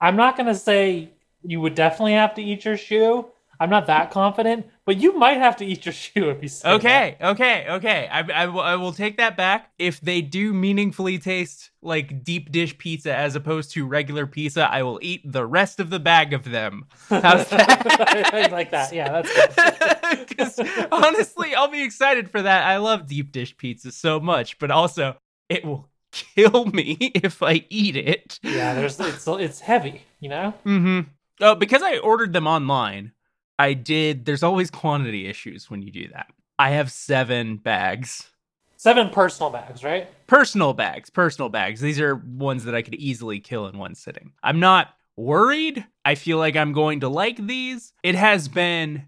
I'm 0.00 0.16
not 0.16 0.36
gonna 0.36 0.54
say 0.54 1.10
you 1.42 1.60
would 1.60 1.74
definitely 1.74 2.12
have 2.14 2.34
to 2.34 2.42
eat 2.42 2.64
your 2.64 2.76
shoe. 2.76 3.26
I'm 3.60 3.70
not 3.70 3.86
that 3.88 4.12
confident, 4.12 4.66
but 4.84 4.98
you 4.98 5.18
might 5.18 5.38
have 5.38 5.56
to 5.56 5.66
eat 5.66 5.84
your 5.84 5.92
shoe 6.04 6.30
if 6.30 6.40
you 6.42 6.48
say 6.48 6.70
Okay, 6.74 7.16
okay, 7.20 7.66
okay. 7.68 8.08
I, 8.08 8.20
I, 8.20 8.46
will- 8.46 8.60
I 8.60 8.76
will 8.76 8.92
take 8.92 9.16
that 9.16 9.36
back. 9.36 9.70
If 9.80 10.00
they 10.00 10.20
do 10.20 10.54
meaningfully 10.54 11.18
taste 11.18 11.70
like 11.82 12.22
deep 12.22 12.52
dish 12.52 12.78
pizza 12.78 13.12
as 13.14 13.34
opposed 13.34 13.72
to 13.72 13.84
regular 13.86 14.26
pizza, 14.28 14.70
I 14.70 14.84
will 14.84 15.00
eat 15.02 15.22
the 15.24 15.44
rest 15.44 15.80
of 15.80 15.90
the 15.90 15.98
bag 15.98 16.32
of 16.32 16.44
them. 16.44 16.86
How's 17.08 17.48
that? 17.50 18.48
like 18.52 18.70
that. 18.70 18.92
Yeah, 18.92 19.22
that's 19.22 20.58
honestly, 20.92 21.54
I'll 21.54 21.68
be 21.70 21.82
excited 21.82 22.30
for 22.30 22.42
that. 22.42 22.64
I 22.64 22.76
love 22.76 23.06
deep 23.08 23.32
dish 23.32 23.56
pizza 23.56 23.90
so 23.90 24.20
much, 24.20 24.58
but 24.60 24.70
also 24.70 25.16
it 25.48 25.64
will 25.64 25.88
kill 26.34 26.66
me 26.66 26.96
if 27.14 27.42
I 27.42 27.64
eat 27.70 27.96
it. 27.96 28.38
Yeah, 28.42 28.74
there's 28.74 28.98
it's 29.00 29.26
it's 29.26 29.60
heavy, 29.60 30.02
you 30.20 30.28
know. 30.28 30.54
Mm-hmm. 30.66 31.10
Oh, 31.40 31.54
because 31.54 31.82
I 31.82 31.98
ordered 31.98 32.32
them 32.32 32.46
online, 32.46 33.12
I 33.58 33.74
did. 33.74 34.24
There's 34.24 34.42
always 34.42 34.70
quantity 34.70 35.26
issues 35.26 35.70
when 35.70 35.82
you 35.82 35.90
do 35.90 36.08
that. 36.08 36.26
I 36.58 36.70
have 36.70 36.90
seven 36.90 37.56
bags. 37.56 38.28
Seven 38.76 39.10
personal 39.10 39.50
bags, 39.50 39.82
right? 39.82 40.08
personal 40.28 40.74
bags 40.74 41.08
personal 41.08 41.48
bags 41.48 41.80
these 41.80 41.98
are 41.98 42.14
ones 42.14 42.64
that 42.64 42.74
i 42.74 42.82
could 42.82 42.94
easily 42.94 43.40
kill 43.40 43.66
in 43.66 43.78
one 43.78 43.94
sitting 43.94 44.30
i'm 44.42 44.60
not 44.60 44.94
worried 45.16 45.84
i 46.04 46.14
feel 46.14 46.36
like 46.36 46.54
i'm 46.54 46.72
going 46.74 47.00
to 47.00 47.08
like 47.08 47.38
these 47.46 47.94
it 48.02 48.14
has 48.14 48.46
been 48.46 49.06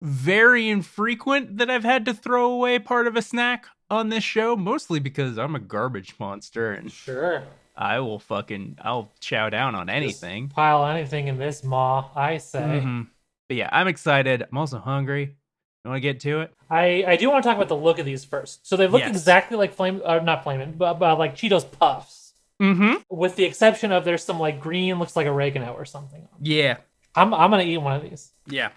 very 0.00 0.68
infrequent 0.68 1.58
that 1.58 1.68
i've 1.68 1.82
had 1.82 2.04
to 2.04 2.14
throw 2.14 2.52
away 2.52 2.78
part 2.78 3.08
of 3.08 3.16
a 3.16 3.20
snack 3.20 3.66
on 3.90 4.08
this 4.08 4.24
show 4.24 4.56
mostly 4.56 5.00
because 5.00 5.38
i'm 5.38 5.54
a 5.54 5.58
garbage 5.60 6.14
monster 6.18 6.72
and 6.72 6.90
Sure. 6.92 7.42
i 7.76 7.98
will 8.00 8.18
fucking 8.18 8.78
i'll 8.82 9.10
chow 9.20 9.48
down 9.50 9.74
on 9.74 9.88
anything 9.90 10.48
Pile 10.48 10.86
anything 10.86 11.28
in 11.28 11.38
this 11.38 11.64
maw, 11.64 12.08
I 12.14 12.38
say. 12.38 12.60
Mhm. 12.84 13.08
but 13.48 13.56
yeah 13.56 13.68
i'm 13.72 13.88
excited 13.88 14.42
i'm 14.50 14.58
also 14.58 14.78
hungry 14.78 15.36
you 15.84 15.90
want 15.90 15.96
to 15.96 16.00
get 16.00 16.20
to 16.20 16.40
it 16.42 16.52
I, 16.68 17.04
I 17.06 17.16
do 17.16 17.28
want 17.30 17.42
to 17.42 17.48
talk 17.48 17.56
about 17.56 17.68
the 17.68 17.76
look 17.76 17.98
of 17.98 18.06
these 18.06 18.24
first. 18.24 18.64
So 18.64 18.76
they 18.76 18.86
look 18.86 19.00
Yes. 19.00 19.08
exactly 19.10 19.56
like 19.56 19.74
flame, 19.74 20.00
uh, 20.04 20.20
not 20.20 20.44
flaming, 20.44 20.70
but, 20.78 21.00
but 21.00 21.18
like 21.18 21.34
Cheetos 21.34 21.64
puffs, 21.68 22.34
mm-hmm 22.62 22.98
with 23.10 23.34
the 23.34 23.42
exception 23.44 23.90
of 23.90 24.04
there's 24.04 24.22
some 24.22 24.38
like 24.38 24.60
green, 24.60 25.00
looks 25.00 25.16
like 25.16 25.26
oregano 25.26 25.72
or 25.72 25.84
something. 25.84 26.28
yeah 26.40 26.76
I'm 27.16 27.34
I'm 27.34 27.50
gonna 27.50 27.64
eat 27.64 27.78
one 27.78 27.96
of 27.96 28.02
these. 28.02 28.30
yeah 28.46 28.68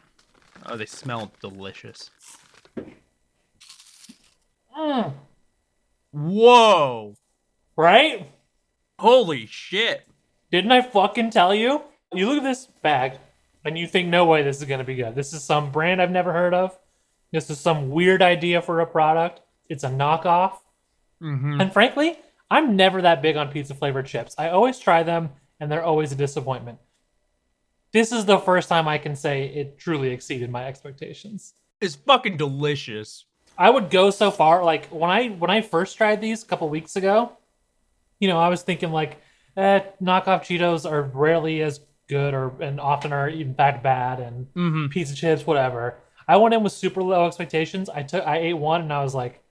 oh 0.66 0.76
they 0.76 0.88
smell 0.88 1.32
delicious 1.40 2.10
Mm, 4.78 5.14
whoa 6.12 7.16
right? 7.76 8.30
Holy 9.00 9.46
shit. 9.46 10.08
Didn't 10.52 10.72
I 10.72 10.82
fucking 10.82 11.32
tell 11.32 11.54
you? 11.54 11.82
You 12.14 12.28
look 12.28 12.38
at 12.38 12.44
this 12.44 12.68
bag, 12.82 13.18
and 13.66 13.78
you 13.78 13.88
think, 13.88 14.10
no 14.10 14.26
way, 14.26 14.44
this 14.44 14.60
is 14.60 14.66
gonna 14.66 14.84
be 14.84 14.96
good. 14.96 15.16
This 15.16 15.34
is 15.34 15.44
some 15.44 15.72
brand 15.72 16.02
I've 16.02 16.12
never 16.12 16.32
heard 16.32 16.54
of. 16.54 16.78
This 17.32 17.50
is 17.50 17.60
some 17.60 17.90
weird 17.90 18.22
idea 18.22 18.62
for 18.62 18.80
a 18.80 18.86
product. 18.86 19.42
It's 19.68 19.84
a 19.84 19.90
knockoff. 19.90 20.58
Mm-hmm. 21.22 21.62
And 21.62 21.74
frankly, 21.74 22.20
I'm 22.52 22.76
never 22.76 23.02
that 23.02 23.22
big 23.22 23.36
on 23.36 23.50
pizza 23.50 23.74
flavored 23.74 24.06
chips. 24.06 24.36
I 24.38 24.50
always 24.50 24.78
try 24.78 25.02
them, 25.02 25.32
and 25.60 25.72
they're 25.72 25.84
always 25.84 26.12
a 26.12 26.16
disappointment. 26.16 26.78
This 27.92 28.12
is 28.12 28.26
the 28.26 28.40
first 28.40 28.70
time 28.70 28.88
I 28.88 28.98
can 28.98 29.16
say 29.16 29.46
it 29.46 29.80
truly 29.80 30.12
exceeded 30.12 30.52
my 30.52 30.66
expectations. 30.66 31.54
It's 31.82 31.96
fucking 31.96 32.38
delicious. 32.38 33.26
I 33.58 33.70
would 33.70 33.90
go 33.90 34.10
so 34.10 34.32
far, 34.32 34.64
like 34.64 34.88
when 34.88 35.10
I 35.10 35.28
when 35.30 35.50
I 35.52 35.62
first 35.62 35.98
tried 35.98 36.22
these 36.22 36.44
a 36.44 36.46
couple 36.46 36.70
weeks 36.70 36.96
ago, 36.96 37.32
you 38.20 38.28
know, 38.28 38.40
I 38.40 38.50
was 38.50 38.62
thinking 38.64 38.92
like, 38.92 39.18
eh, 39.58 39.82
knockoff 40.02 40.42
Cheetos 40.42 40.90
are 40.90 41.04
rarely 41.04 41.62
as 41.62 41.80
good, 42.10 42.34
or 42.34 42.54
and 42.62 42.80
often 42.80 43.14
are 43.14 43.28
in 43.30 43.54
fact 43.54 43.84
bad, 43.84 44.20
and 44.20 44.48
Mm-hmm. 44.56 44.88
pizza 44.88 45.16
chips, 45.16 45.46
whatever. 45.46 45.96
I 46.28 46.38
went 46.38 46.54
in 46.54 46.64
with 46.64 46.74
super 46.74 47.02
low 47.04 47.28
expectations. 47.28 47.90
I 47.90 48.04
took 48.04 48.26
I 48.26 48.38
ate 48.38 48.54
one, 48.54 48.82
and 48.82 48.94
I 48.94 49.04
was 49.04 49.14
like, 49.14 49.42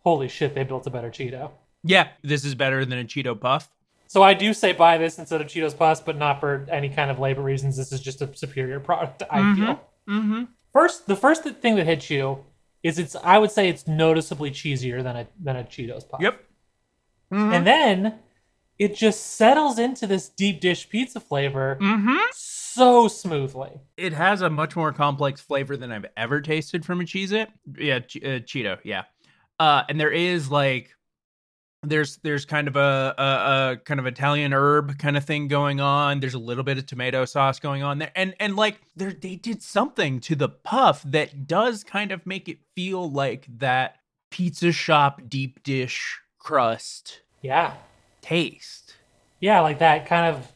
holy 0.00 0.28
shit, 0.28 0.54
they 0.54 0.64
built 0.64 0.86
a 0.86 0.90
better 0.90 1.10
Cheeto. 1.10 1.50
Yeah, 1.84 2.08
this 2.22 2.44
is 2.44 2.54
better 2.54 2.84
than 2.84 2.98
a 2.98 3.04
Cheeto 3.04 3.38
Puff. 3.38 3.68
So 4.06 4.22
I 4.22 4.32
do 4.34 4.54
say 4.54 4.72
buy 4.72 4.96
this 4.96 5.18
instead 5.18 5.40
of 5.40 5.48
Cheetos 5.48 5.76
Puffs, 5.76 6.00
but 6.00 6.16
not 6.16 6.40
for 6.40 6.66
any 6.70 6.88
kind 6.88 7.10
of 7.10 7.18
labor 7.18 7.42
reasons. 7.42 7.76
This 7.76 7.92
is 7.92 8.00
just 8.00 8.22
a 8.22 8.34
superior 8.34 8.80
product. 8.80 9.22
I 9.30 9.54
feel. 9.54 9.80
Mm-hmm. 10.08 10.44
First, 10.72 11.06
the 11.06 11.16
first 11.16 11.42
thing 11.44 11.76
that 11.76 11.86
hits 11.86 12.08
you 12.10 12.44
is 12.82 12.98
it's. 12.98 13.16
I 13.22 13.38
would 13.38 13.50
say 13.50 13.68
it's 13.68 13.86
noticeably 13.86 14.50
cheesier 14.50 15.02
than 15.02 15.16
a 15.16 15.26
than 15.42 15.56
a 15.56 15.64
Cheetos 15.64 16.08
Puff. 16.08 16.20
Yep. 16.20 16.40
Mm-hmm. 17.32 17.52
And 17.52 17.66
then 17.66 18.18
it 18.78 18.94
just 18.94 19.34
settles 19.36 19.78
into 19.78 20.06
this 20.06 20.28
deep 20.28 20.60
dish 20.60 20.88
pizza 20.88 21.20
flavor 21.20 21.76
Mm-hmm. 21.80 22.16
so 22.32 23.08
smoothly. 23.08 23.72
It 23.96 24.12
has 24.12 24.40
a 24.40 24.48
much 24.48 24.76
more 24.76 24.92
complex 24.92 25.40
flavor 25.40 25.76
than 25.76 25.90
I've 25.92 26.06
ever 26.16 26.40
tasted 26.40 26.84
from 26.84 27.00
a 27.00 27.04
Cheez 27.04 27.32
It. 27.32 27.50
Yeah, 27.76 27.96
uh, 27.96 28.38
Cheeto, 28.40 28.78
yeah. 28.84 29.02
Uh, 29.58 29.82
and 29.88 29.98
there 30.00 30.12
is 30.12 30.50
like 30.50 30.90
there's 31.82 32.16
there's 32.18 32.44
kind 32.44 32.66
of 32.68 32.76
a, 32.76 33.14
a, 33.18 33.22
a 33.72 33.76
kind 33.84 34.00
of 34.00 34.06
Italian 34.06 34.52
herb 34.52 34.98
kind 34.98 35.16
of 35.16 35.24
thing 35.24 35.48
going 35.48 35.80
on. 35.80 36.20
There's 36.20 36.34
a 36.34 36.38
little 36.38 36.64
bit 36.64 36.78
of 36.78 36.86
tomato 36.86 37.24
sauce 37.24 37.60
going 37.60 37.82
on 37.82 37.98
there, 37.98 38.10
and 38.16 38.34
and 38.40 38.56
like 38.56 38.80
they 38.96 39.12
they 39.12 39.36
did 39.36 39.62
something 39.62 40.20
to 40.20 40.34
the 40.34 40.48
puff 40.48 41.02
that 41.04 41.46
does 41.46 41.84
kind 41.84 42.10
of 42.12 42.26
make 42.26 42.48
it 42.48 42.58
feel 42.74 43.10
like 43.10 43.46
that 43.58 43.96
pizza 44.30 44.72
shop 44.72 45.22
deep 45.28 45.62
dish 45.62 46.18
crust 46.38 47.22
Yeah, 47.42 47.74
taste. 48.22 48.96
yeah, 49.40 49.60
like 49.60 49.78
that 49.78 50.06
kind 50.06 50.34
of 50.34 50.50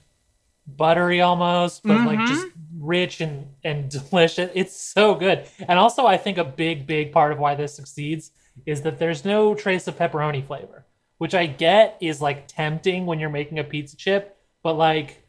buttery 0.67 1.21
almost, 1.21 1.83
but 1.83 2.05
like 2.07 2.19
Mhm. 2.21 2.27
just 2.27 2.47
rich 2.79 3.21
and 3.21 3.47
and 3.65 3.89
delicious. 4.11 4.51
It's 4.55 4.77
so 4.77 5.15
good. 5.15 5.47
And 5.69 5.79
also, 5.79 6.07
I 6.07 6.17
think 6.17 6.39
a 6.39 6.45
big 6.45 6.87
big 6.87 7.13
part 7.13 7.31
of 7.33 7.39
why 7.39 7.55
this 7.55 7.75
succeeds 7.75 8.33
is 8.67 8.83
that 8.83 8.99
there's 8.99 9.25
no 9.25 9.55
trace 9.55 9.87
of 9.89 9.97
pepperoni 9.97 10.45
flavor, 10.45 10.85
which 11.23 11.35
I 11.35 11.47
get 11.47 11.99
is 12.01 12.21
like 12.21 12.49
tempting 12.49 13.07
when 13.07 13.21
you're 13.21 13.31
making 13.31 13.61
a 13.61 13.65
pizza 13.65 13.97
chip, 13.97 14.37
but 14.65 14.75
like. 14.75 15.23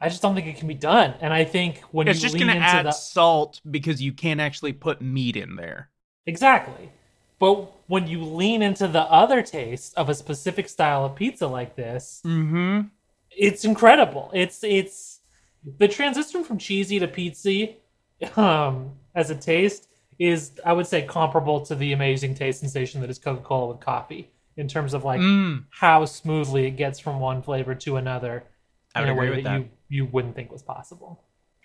I 0.00 0.08
just 0.08 0.22
don't 0.22 0.34
think 0.36 0.46
it 0.48 0.56
can 0.56 0.68
be 0.68 0.74
done, 0.74 1.14
and 1.20 1.32
I 1.32 1.44
think 1.44 1.80
when 1.92 2.06
It's 2.08 2.18
you 2.18 2.22
just 2.22 2.34
lean 2.34 2.46
gonna 2.46 2.58
into 2.58 2.66
add 2.66 2.86
the 2.86 2.92
salt 2.92 3.60
because 3.68 4.02
you 4.02 4.12
can't 4.12 4.40
actually 4.40 4.72
put 4.72 5.00
meat 5.00 5.36
in 5.36 5.54
there. 5.56 5.90
Exactly. 6.26 6.90
But 7.40 7.72
when 7.88 8.06
you 8.06 8.22
lean 8.22 8.62
into 8.62 8.86
the 8.86 9.02
other 9.02 9.42
taste 9.42 9.94
of 9.96 10.08
a 10.08 10.14
specific 10.14 10.68
style 10.68 11.04
of 11.04 11.16
pizza 11.16 11.46
like 11.48 11.74
this, 11.74 12.20
Mm-hmm. 12.24 12.88
it's 13.30 13.64
incredible. 13.64 14.30
It's 14.32 14.62
it's 14.62 15.20
the 15.78 15.88
transition 15.88 16.44
from 16.44 16.58
cheesy 16.58 17.00
to 17.00 17.08
pizza 17.08 17.68
um 18.36 18.92
as 19.16 19.30
a 19.30 19.34
taste 19.36 19.88
is 20.18 20.52
I 20.64 20.72
would 20.72 20.86
say 20.86 21.02
comparable 21.02 21.60
to 21.66 21.74
the 21.74 21.92
amazing 21.92 22.34
taste 22.36 22.60
sensation 22.60 23.00
that 23.00 23.10
is 23.10 23.18
Coca-Cola 23.18 23.74
with 23.74 23.80
coffee 23.80 24.30
in 24.56 24.68
terms 24.68 24.94
of 24.94 25.04
like 25.04 25.20
Mm. 25.20 25.64
how 25.70 26.04
smoothly 26.04 26.66
it 26.66 26.72
gets 26.72 26.98
from 27.00 27.20
one 27.20 27.42
flavor 27.42 27.74
to 27.74 27.96
another 27.96 28.44
I 28.94 29.02
in 29.02 29.08
a 29.08 29.14
way 29.14 29.28
that, 29.36 29.44
that. 29.44 29.58
you 29.60 29.68
you 29.88 30.06
wouldn't 30.06 30.34
think 30.34 30.50
was 30.52 30.62
possible. 30.62 31.22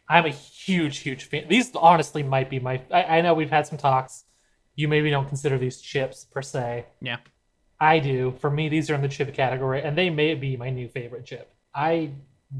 I'm 0.09 0.25
a 0.25 0.29
huge, 0.29 0.99
huge 0.99 1.25
fan. 1.25 1.45
These 1.49 1.75
honestly 1.75 2.23
might 2.23 2.49
be 2.49 2.59
my. 2.59 2.81
I, 2.91 3.03
I 3.17 3.21
know 3.21 3.33
we've 3.33 3.49
had 3.49 3.67
some 3.67 3.77
talks. 3.77 4.23
You 4.75 4.87
maybe 4.87 5.09
don't 5.09 5.27
consider 5.27 5.57
these 5.57 5.81
chips 5.81 6.25
per 6.25 6.41
se. 6.41 6.85
Yeah. 7.01 7.17
I 7.79 7.99
do. 7.99 8.31
For 8.39 8.49
me, 8.49 8.69
these 8.69 8.89
are 8.89 8.95
in 8.95 9.01
the 9.01 9.07
chip 9.09 9.33
category, 9.33 9.81
and 9.83 9.97
they 9.97 10.09
may 10.09 10.33
be 10.35 10.55
my 10.57 10.69
new 10.69 10.87
favorite 10.87 11.25
chip. 11.25 11.53
I 11.75 12.11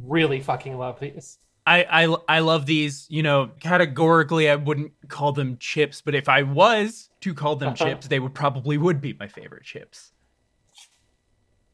really 0.04 0.42
fucking 0.42 0.78
love 0.78 1.00
these. 1.00 1.38
I, 1.66 1.84
I 2.08 2.16
I 2.28 2.40
love 2.40 2.66
these. 2.66 3.08
You 3.10 3.24
know, 3.24 3.52
categorically, 3.60 4.50
I 4.50 4.56
wouldn't 4.56 4.92
call 5.08 5.32
them 5.32 5.58
chips, 5.60 6.02
but 6.02 6.16
if 6.16 6.28
I 6.30 6.44
was 6.44 7.10
to 7.22 7.34
call 7.34 7.56
them 7.56 7.70
Uh-huh. 7.70 7.86
chips, 7.86 8.08
they 8.08 8.20
would 8.20 8.34
probably 8.34 8.78
would 8.78 9.00
be 9.02 9.14
my 9.20 9.28
favorite 9.28 9.64
chips. 9.64 10.12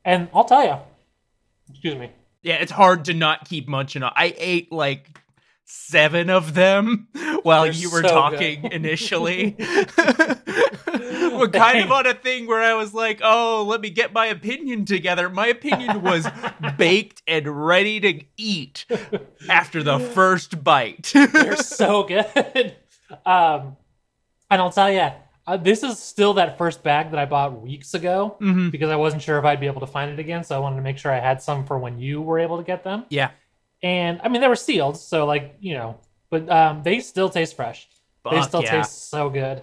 And 0.05 0.29
I'll 0.33 0.43
tell 0.45 0.63
you, 0.63 0.75
excuse 1.69 1.95
me, 1.95 2.11
Yeah, 2.41 2.55
it's 2.55 2.71
hard 2.71 3.05
to 3.05 3.13
not 3.13 3.47
keep 3.47 3.67
munching 3.67 4.03
on. 4.03 4.11
I 4.15 4.33
ate 4.37 4.71
like 4.71 5.19
seven 5.65 6.29
of 6.29 6.53
them 6.53 7.07
while 7.43 7.63
They're 7.63 7.71
you 7.71 7.89
were 7.89 8.01
so 8.01 8.09
talking 8.09 8.65
initially. 8.71 9.55
We're 9.57 11.47
kind 11.49 11.79
of 11.79 11.91
on 11.91 12.05
a 12.05 12.13
thing 12.13 12.47
where 12.47 12.61
I 12.61 12.73
was 12.75 12.93
like, 12.93 13.21
oh, 13.23 13.65
let 13.67 13.81
me 13.81 13.89
get 13.89 14.13
my 14.13 14.27
opinion 14.27 14.85
together. 14.85 15.29
My 15.29 15.47
opinion 15.47 16.01
was 16.01 16.27
baked 16.77 17.23
and 17.27 17.65
ready 17.65 17.99
to 18.01 18.21
eat 18.37 18.85
after 19.49 19.81
the 19.81 19.99
first 19.99 20.63
bite. 20.63 21.11
they're 21.13 21.55
so 21.57 22.03
good. 22.03 22.75
Um, 23.27 23.77
and 24.49 24.59
I'll 24.59 24.71
tell 24.71 24.91
you, 24.91 25.11
uh, 25.45 25.57
this 25.57 25.83
is 25.83 25.99
still 25.99 26.33
that 26.35 26.57
first 26.57 26.83
bag 26.83 27.11
that 27.11 27.19
I 27.19 27.25
bought 27.25 27.61
weeks 27.61 27.93
ago 27.93 28.37
Mhm. 28.41 28.71
because 28.71 28.89
I 28.89 28.95
wasn't 28.95 29.21
sure 29.21 29.37
if 29.39 29.45
I'd 29.45 29.59
be 29.59 29.67
able 29.67 29.81
to 29.81 29.87
find 29.87 30.11
it 30.11 30.19
again. 30.19 30.43
So 30.43 30.55
I 30.55 30.59
wanted 30.59 30.77
to 30.77 30.81
make 30.81 30.97
sure 30.97 31.11
I 31.11 31.19
had 31.19 31.41
some 31.41 31.65
for 31.65 31.77
when 31.77 31.99
you 31.99 32.21
were 32.21 32.39
able 32.39 32.57
to 32.57 32.63
get 32.63 32.83
them. 32.83 33.05
Yeah. 33.09 33.31
And 33.81 34.21
I 34.23 34.29
mean, 34.29 34.41
they 34.41 34.47
were 34.47 34.55
sealed, 34.55 34.97
so 34.97 35.25
like 35.25 35.55
you 35.59 35.73
know, 35.73 35.97
but 36.29 36.49
um, 36.49 36.83
they 36.83 36.99
still 36.99 37.29
taste 37.29 37.55
fresh. 37.55 37.87
they 38.31 38.41
still 38.43 38.63
yeah. 38.63 38.71
taste 38.77 39.09
so 39.09 39.29
good. 39.29 39.61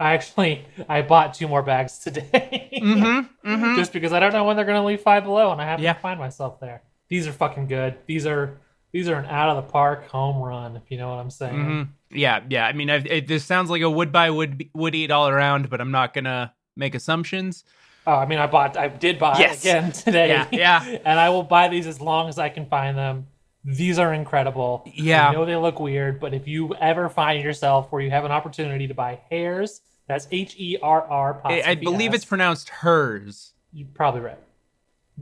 I 0.00 0.14
actually 0.14 0.64
I 0.88 1.02
bought 1.02 1.34
two 1.34 1.46
more 1.46 1.62
bags 1.62 1.98
today. 1.98 2.70
Mm-hmm. 2.82 3.26
Mm-hmm. 3.50 3.76
just 3.76 3.92
because 3.92 4.12
I 4.12 4.18
don't 4.20 4.32
know 4.32 4.44
when 4.44 4.56
they're 4.56 4.64
gonna 4.64 4.84
leave 4.84 5.00
Five 5.02 5.24
Below, 5.24 5.52
and 5.52 5.60
I 5.62 5.66
have 5.66 5.78
Yeah. 5.80 5.92
to 5.92 6.00
find 6.00 6.18
myself 6.18 6.58
there. 6.60 6.82
These 7.08 7.26
are 7.28 7.32
fucking 7.32 7.66
good. 7.68 7.96
These 8.06 8.26
are 8.26 8.58
these 8.92 9.08
are 9.08 9.14
an 9.14 9.26
out 9.26 9.50
of 9.56 9.64
the 9.64 9.70
park 9.70 10.08
home 10.08 10.42
run, 10.42 10.74
if 10.76 10.90
you 10.90 10.98
know 10.98 11.10
what 11.10 11.20
I'm 11.20 11.30
saying. 11.30 11.92
Yeah, 12.10 12.40
yeah. 12.48 12.66
I 12.66 12.72
mean, 12.72 12.90
I've, 12.90 13.06
it, 13.06 13.28
this 13.28 13.44
sounds 13.44 13.70
like 13.70 13.82
a 13.82 13.90
would 13.90 14.10
buy, 14.12 14.30
would 14.30 14.68
would 14.74 14.94
eat 14.94 15.10
all 15.10 15.28
around, 15.28 15.70
but 15.70 15.80
I'm 15.80 15.90
not 15.90 16.12
gonna 16.14 16.52
make 16.76 16.94
assumptions. 16.94 17.64
Oh, 18.06 18.14
I 18.14 18.26
mean, 18.26 18.38
I 18.38 18.46
bought, 18.46 18.76
I 18.76 18.88
did 18.88 19.18
buy 19.18 19.38
Yes. 19.38 19.60
again 19.60 19.92
today. 20.06 20.28
Yeah, 20.28 20.46
yeah. 20.50 20.98
and 21.04 21.20
I 21.20 21.28
will 21.28 21.42
buy 21.42 21.68
these 21.68 21.86
as 21.86 22.00
long 22.00 22.28
as 22.28 22.38
I 22.38 22.48
can 22.48 22.66
find 22.66 22.96
them. 22.96 23.26
These 23.62 23.98
are 23.98 24.14
incredible. 24.14 24.82
Yeah. 24.92 25.28
I 25.28 25.32
know 25.32 25.44
they 25.44 25.54
look 25.56 25.78
weird, 25.78 26.18
but 26.18 26.32
if 26.32 26.48
you 26.48 26.74
ever 26.76 27.10
find 27.10 27.44
yourself 27.44 27.92
where 27.92 28.00
you 28.00 28.10
have 28.10 28.24
an 28.24 28.32
opportunity 28.32 28.88
to 28.88 28.94
buy 28.94 29.20
hairs, 29.30 29.82
that's 30.08 30.26
H 30.32 30.56
E 30.58 30.78
R 30.82 31.02
R. 31.02 31.40
I, 31.44 31.62
I 31.62 31.74
believe 31.74 32.14
it's 32.14 32.24
pronounced 32.24 32.70
hers. 32.70 33.52
You're 33.72 33.88
probably 33.92 34.22
right. 34.22 34.38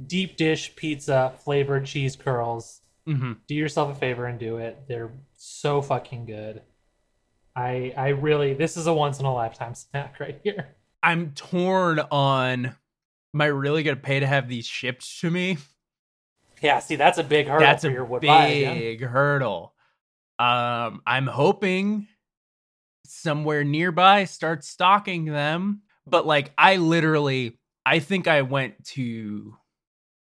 Deep 0.06 0.36
dish 0.36 0.74
pizza 0.76 1.32
flavored 1.44 1.84
cheese 1.84 2.14
curls. 2.14 2.80
hmm 3.06 3.32
do 3.48 3.54
yourself 3.56 3.90
a 3.90 3.98
favor 3.98 4.26
and 4.26 4.38
do 4.38 4.58
it. 4.58 4.84
They're 4.86 5.10
so 5.36 5.82
fucking 5.82 6.26
good. 6.26 6.62
I 7.58 7.92
I 7.96 8.08
really 8.08 8.54
this 8.54 8.76
is 8.76 8.86
a 8.86 8.94
once 8.94 9.18
in 9.18 9.26
a 9.26 9.34
lifetime 9.34 9.74
snack 9.74 10.20
right 10.20 10.40
here. 10.44 10.68
I'm 11.02 11.32
torn 11.32 11.98
on. 11.98 12.66
Am 13.34 13.40
I 13.40 13.46
really 13.46 13.82
gonna 13.82 13.96
pay 13.96 14.20
to 14.20 14.26
have 14.26 14.48
these 14.48 14.64
shipped 14.64 15.20
to 15.20 15.30
me? 15.30 15.58
Yeah, 16.62 16.78
see 16.78 16.94
that's 16.94 17.18
a 17.18 17.24
big 17.24 17.48
hurdle 17.48 17.66
That's 17.66 17.82
for 17.82 17.90
a 17.90 17.92
your 17.92 18.04
would 18.04 18.22
buy 18.22 18.48
big 18.48 19.02
hurdle. 19.02 19.74
Um, 20.38 21.02
I'm 21.04 21.26
hoping 21.26 22.06
somewhere 23.04 23.64
nearby 23.64 24.24
starts 24.24 24.68
stocking 24.68 25.24
them, 25.24 25.82
but 26.06 26.26
like 26.26 26.52
I 26.56 26.76
literally, 26.76 27.58
I 27.84 27.98
think 27.98 28.28
I 28.28 28.42
went 28.42 28.84
to 28.90 29.56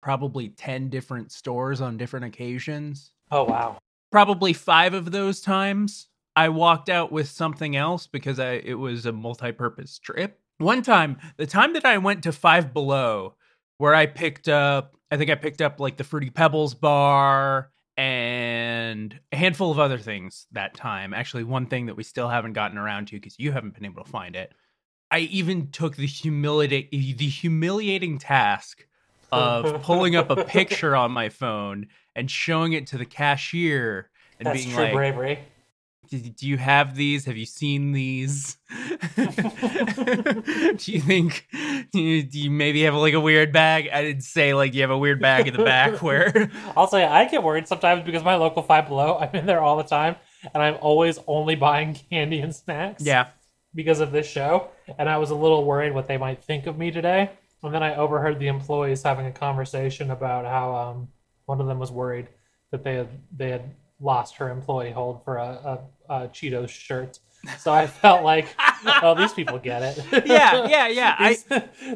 probably 0.02 0.50
ten 0.50 0.90
different 0.90 1.34
stores 1.34 1.82
on 1.82 1.98
different 1.98 2.28
occasions. 2.28 3.12
Oh 3.30 3.44
wow. 3.44 3.78
Probably 4.10 4.54
five 4.54 4.94
of 4.94 5.12
those 5.12 5.42
times 5.42 6.08
I 6.36 6.50
walked 6.50 6.90
out 6.90 7.12
with 7.12 7.30
something 7.30 7.76
else 7.76 8.08
because 8.08 8.40
I 8.40 8.54
it 8.54 8.76
was 8.76 9.06
a 9.06 9.12
multi-purpose 9.12 10.00
trip. 10.00 10.40
One 10.58 10.82
time, 10.82 11.18
the 11.38 11.48
time 11.48 11.74
that 11.74 11.86
I 11.86 11.98
went 11.98 12.24
to 12.24 12.32
Five 12.32 12.74
Below, 12.74 13.36
where 13.78 13.96
I 13.96 14.06
picked 14.06 14.48
up, 14.48 14.96
I 15.12 15.18
think 15.18 15.30
I 15.30 15.36
picked 15.36 15.62
up 15.62 15.80
like 15.80 15.98
the 15.98 16.04
Fruity 16.04 16.30
Pebbles 16.30 16.74
bar 16.74 17.72
and 17.98 19.18
a 19.32 19.36
handful 19.36 19.72
of 19.72 19.80
other 19.80 19.98
things 19.98 20.48
that 20.52 20.76
time. 20.76 21.14
Actually, 21.14 21.44
one 21.44 21.68
thing 21.68 21.86
that 21.86 21.96
we 21.96 22.04
still 22.04 22.30
haven't 22.30 22.54
gotten 22.54 22.78
around 22.78 23.08
to 23.08 23.16
because 23.16 23.36
you 23.40 23.52
haven't 23.52 23.74
been 23.74 23.86
able 23.86 24.04
to 24.04 24.10
find 24.10 24.36
it. 24.36 24.52
I 25.12 25.20
even 25.20 25.72
took 25.72 25.96
the 25.96 26.08
humiliating 26.08 26.88
the 26.92 27.30
humiliating 27.30 28.18
task 28.18 28.86
of 29.32 29.82
pulling 29.82 30.16
up 30.16 30.30
a 30.30 30.44
picture 30.46 30.96
on 30.96 31.12
my 31.12 31.30
phone 31.30 31.88
and 32.16 32.30
showing 32.30 32.74
it 32.74 32.88
to 32.88 32.98
the 32.98 33.06
cashier 33.06 34.10
and 34.40 34.48
That's 34.48 34.64
being 34.64 34.76
true 34.76 34.84
like, 34.84 34.94
bravery. 34.94 35.40
Do 36.10 36.48
you 36.48 36.58
have 36.58 36.96
these? 36.96 37.26
Have 37.26 37.38
you 37.38 37.46
seen 37.46 37.92
these? 37.92 38.58
do 39.16 40.92
you 40.92 41.02
think 41.02 41.48
do 41.92 42.02
you, 42.02 42.24
do 42.24 42.40
you 42.40 42.50
maybe 42.52 42.84
have 42.84 42.94
like 42.96 43.14
a 43.14 43.20
weird 43.20 43.52
bag? 43.52 43.90
I 43.92 44.02
didn't 44.02 44.24
say 44.24 44.54
like 44.54 44.74
you 44.74 44.82
have 44.82 44.92
a 44.92 44.98
weird 44.98 45.22
bag 45.22 45.48
in 45.48 45.56
the 45.56 45.64
back 45.64 46.02
where 46.04 46.52
I'll 46.76 46.88
say 46.88 47.04
I 47.06 47.26
get 47.26 47.44
worried 47.44 47.68
sometimes 47.68 48.04
because 48.04 48.24
my 48.24 48.36
local 48.36 48.64
Five 48.64 48.88
Below, 48.88 49.18
I'm 49.18 49.36
in 49.36 49.46
there 49.46 49.62
all 49.62 49.78
the 49.78 49.84
time, 49.84 50.16
and 50.54 50.62
I'm 50.62 50.78
always 50.82 51.20
only 51.28 51.56
buying 51.56 51.94
candy 52.10 52.40
and 52.40 52.56
snacks. 52.56 53.04
yeah 53.04 53.28
because 53.76 54.00
of 54.00 54.14
this 54.14 54.26
show, 54.26 54.70
and 54.98 55.10
I 55.10 55.18
was 55.18 55.30
a 55.32 55.36
little 55.36 55.66
worried 55.66 55.94
what 55.94 56.08
they 56.08 56.18
might 56.18 56.42
think 56.42 56.66
of 56.66 56.78
me 56.78 56.92
today. 56.92 57.30
And 57.62 57.74
then 57.74 57.84
I 57.84 57.96
overheard 57.96 58.40
the 58.40 58.48
employees 58.48 59.04
having 59.04 59.26
a 59.26 59.32
conversation 59.32 60.12
about 60.12 60.46
how 60.46 60.74
um, 60.74 61.10
one 61.46 61.60
of 61.60 61.68
them 61.68 61.80
was 61.80 61.92
worried 61.92 62.30
that 62.72 62.84
they 62.84 62.96
had 62.96 63.10
they 63.36 63.50
had 63.50 63.74
lost 64.00 64.36
her 64.36 64.50
employee 64.50 64.92
hold 64.92 65.24
for 65.24 65.38
a, 65.38 65.48
a, 65.48 65.80
a 66.10 66.28
Cheetos 66.28 66.70
shirt. 66.70 67.20
So 67.60 67.72
I 67.72 67.86
felt 67.86 68.24
like, 68.24 68.48
oh, 69.04 69.14
these 69.16 69.32
people 69.34 69.60
get 69.60 69.84
it. 69.84 70.04
yeah 70.26 70.68
yeah 70.68 70.88
yeah. 70.88 71.16
I 71.20 71.30
these, 71.30 71.46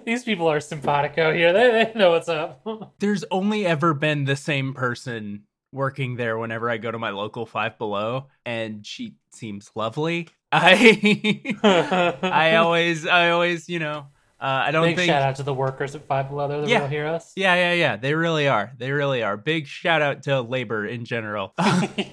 these 0.05 0.23
people 0.23 0.47
are 0.47 0.59
simpatico 0.59 1.33
here. 1.33 1.51
They, 1.53 1.71
they 1.91 1.99
know 1.99 2.11
what's 2.11 2.29
up. 2.29 2.61
there's 2.99 3.25
only 3.31 3.65
ever 3.65 3.93
been 3.95 4.25
the 4.25 4.35
same 4.35 4.73
person 4.75 5.43
working 5.71 6.15
there 6.17 6.37
whenever 6.37 6.69
I 6.69 6.77
go 6.77 6.91
to 6.91 6.99
my 6.99 7.09
local 7.11 7.45
Five 7.47 7.77
Below, 7.79 8.27
and 8.45 8.85
she 8.85 9.15
seems 9.31 9.71
lovely. 9.75 10.27
I 10.51 11.55
I 11.63 12.55
always 12.57 13.05
I 13.07 13.29
always 13.31 13.69
you 13.69 13.79
know 13.79 14.07
uh, 14.41 14.63
I 14.67 14.71
don't 14.71 14.85
Big 14.85 14.95
think 14.97 15.09
shout 15.09 15.21
out 15.21 15.35
to 15.37 15.43
the 15.43 15.53
workers 15.53 15.95
at 15.95 16.05
Five 16.07 16.29
Below. 16.29 16.47
They're 16.47 16.61
the 16.61 16.67
Yeah. 16.69 16.79
real 16.79 16.87
heroes. 16.87 17.31
Yeah, 17.35 17.55
yeah, 17.55 17.73
yeah. 17.73 17.95
They 17.97 18.13
really 18.13 18.47
are. 18.47 18.71
They 18.77 18.91
really 18.91 19.21
are. 19.21 19.35
Big 19.35 19.67
shout 19.67 20.01
out 20.01 20.23
to 20.23 20.41
labor 20.41 20.85
in 20.85 21.05
general. 21.05 21.53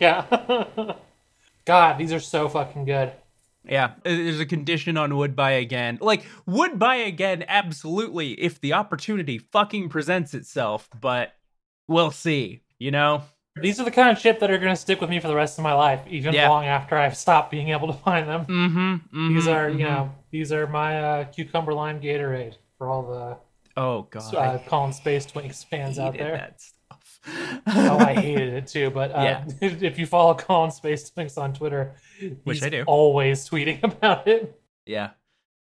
yeah. 0.00 0.24
God, 1.66 1.98
these 1.98 2.12
are 2.12 2.20
so 2.20 2.48
fucking 2.48 2.85
good. 2.85 3.12
yeah, 3.68 3.94
there's 4.05 4.38
a 4.40 4.46
condition 4.46 4.96
on 4.96 5.16
would 5.16 5.35
buy 5.35 5.52
again. 5.52 5.98
Like 6.00 6.24
would 6.46 6.79
buy 6.79 6.96
again 6.96 7.44
absolutely 7.48 8.33
if 8.40 8.61
the 8.61 8.72
opportunity 8.74 9.38
fucking 9.38 9.88
presents 9.88 10.35
itself, 10.35 10.88
but 11.00 11.35
we'll 11.88 12.12
see, 12.12 12.61
you 12.79 12.90
know? 12.92 13.22
These 13.61 13.81
are 13.81 13.85
the 13.85 13.90
kind 13.90 14.11
of 14.11 14.18
shit 14.18 14.38
that 14.40 14.50
are 14.50 14.59
going 14.59 14.72
to 14.72 14.81
stick 14.81 15.00
with 15.00 15.09
me 15.11 15.18
for 15.18 15.29
the 15.29 15.35
rest 15.35 15.59
of 15.59 15.64
my 15.64 15.72
life, 15.72 16.02
even 16.09 16.35
Yeah. 16.35 16.48
long 16.50 16.66
after 16.66 16.96
I've 16.96 17.16
stopped 17.16 17.50
being 17.50 17.70
able 17.70 17.88
to 17.88 17.94
find 18.05 18.29
them. 18.29 18.44
Mhm. 18.46 19.00
These 19.35 19.46
mhm, 19.46 19.55
are, 19.55 19.68
you 19.70 19.79
mhm. 19.79 19.88
know, 19.88 20.14
these 20.31 20.52
are 20.52 20.66
my 20.66 21.00
uh, 21.00 21.24
cucumber 21.24 21.72
lime 21.74 22.00
Gatorade 22.00 22.55
for 22.79 22.88
all 22.88 23.02
the 23.02 23.37
Oh 23.79 24.02
god. 24.02 24.35
uh, 24.35 24.59
Colin 24.68 24.92
Space 24.92 25.26
Twinks 25.26 25.64
fans 25.64 25.98
out 25.98 26.16
there. 26.16 26.55
oh, 27.67 27.99
I 27.99 28.15
hated 28.15 28.55
it 28.55 28.67
too. 28.67 28.91
But 28.91 29.11
uh, 29.12 29.23
Yeah. 29.23 29.45
if 29.61 29.99
you 29.99 30.07
follow 30.07 30.35
Colin 30.35 30.71
Space 30.71 31.11
Twinks 31.11 31.37
on 31.39 31.53
Twitter, 31.53 31.95
Which 32.45 32.59
he's 32.59 32.65
I 32.67 32.69
do. 32.71 32.85
always 32.87 33.49
tweeting 33.49 33.83
about 33.83 34.29
it. 34.29 34.61
Yeah. 34.85 35.11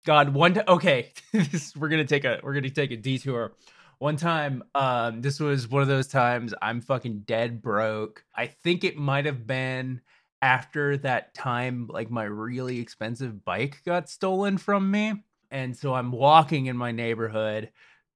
God, 0.07 0.33
one 0.33 0.55
t- 0.55 0.61
okay, 0.67 1.13
this, 1.33 1.77
we're 1.77 1.89
gonna 1.91 2.07
take 2.07 2.25
a 2.25 2.41
we're 2.43 2.55
gonna 2.55 2.71
take 2.71 2.91
a 2.91 2.97
detour. 2.97 3.53
One 3.99 4.17
time, 4.17 4.63
um, 4.75 5.21
this 5.21 5.39
was 5.39 5.69
one 5.69 5.83
of 5.83 5.89
those 5.89 6.07
times 6.07 6.55
I'm 6.63 6.81
fucking 6.81 7.25
dead 7.27 7.61
broke. 7.61 8.25
I 8.35 8.47
think 8.47 8.83
it 8.83 8.97
might 8.97 9.27
have 9.27 9.47
been 9.47 10.01
after 10.41 10.97
that 10.99 11.35
time, 11.35 11.87
like 11.93 12.11
my 12.11 12.25
really 12.25 12.81
expensive 12.81 13.45
bike 13.45 13.83
got 13.85 14.09
stolen 14.09 14.57
from 14.57 14.91
me, 14.91 15.23
and 15.51 15.77
so 15.77 15.93
I'm 15.93 16.13
walking 16.13 16.65
in 16.65 16.79
my 16.79 16.93
neighborhood, 16.93 17.71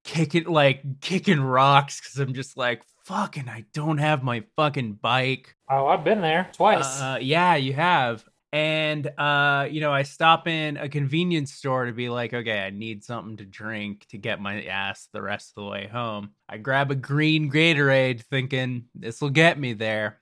kicking 0.04 0.44
like 0.44 1.00
kicking 1.00 1.40
rocks 1.40 2.00
because 2.00 2.18
I'm 2.18 2.34
just 2.34 2.56
like 2.56 2.82
fucking 3.04 3.48
I 3.48 3.64
don't 3.72 3.98
have 3.98 4.22
my 4.22 4.44
fucking 4.56 4.94
bike. 4.94 5.56
Oh, 5.68 5.86
I've 5.86 6.04
been 6.04 6.20
there 6.20 6.50
twice. 6.52 7.00
Uh, 7.00 7.18
yeah, 7.20 7.56
you 7.56 7.72
have. 7.72 8.24
And 8.52 9.06
uh, 9.18 9.66
you 9.68 9.80
know, 9.80 9.90
I 9.92 10.02
stop 10.04 10.46
in 10.46 10.76
a 10.76 10.88
convenience 10.88 11.52
store 11.52 11.86
to 11.86 11.92
be 11.92 12.08
like, 12.08 12.32
okay, 12.32 12.60
I 12.60 12.70
need 12.70 13.02
something 13.02 13.36
to 13.38 13.44
drink 13.44 14.06
to 14.10 14.18
get 14.18 14.40
my 14.40 14.62
ass 14.64 15.08
the 15.12 15.20
rest 15.20 15.50
of 15.56 15.64
the 15.64 15.70
way 15.70 15.88
home. 15.90 16.30
I 16.48 16.58
grab 16.58 16.92
a 16.92 16.94
green 16.94 17.50
Gatorade, 17.50 18.22
thinking 18.22 18.84
this 18.94 19.20
will 19.20 19.30
get 19.30 19.58
me 19.58 19.72
there. 19.72 20.20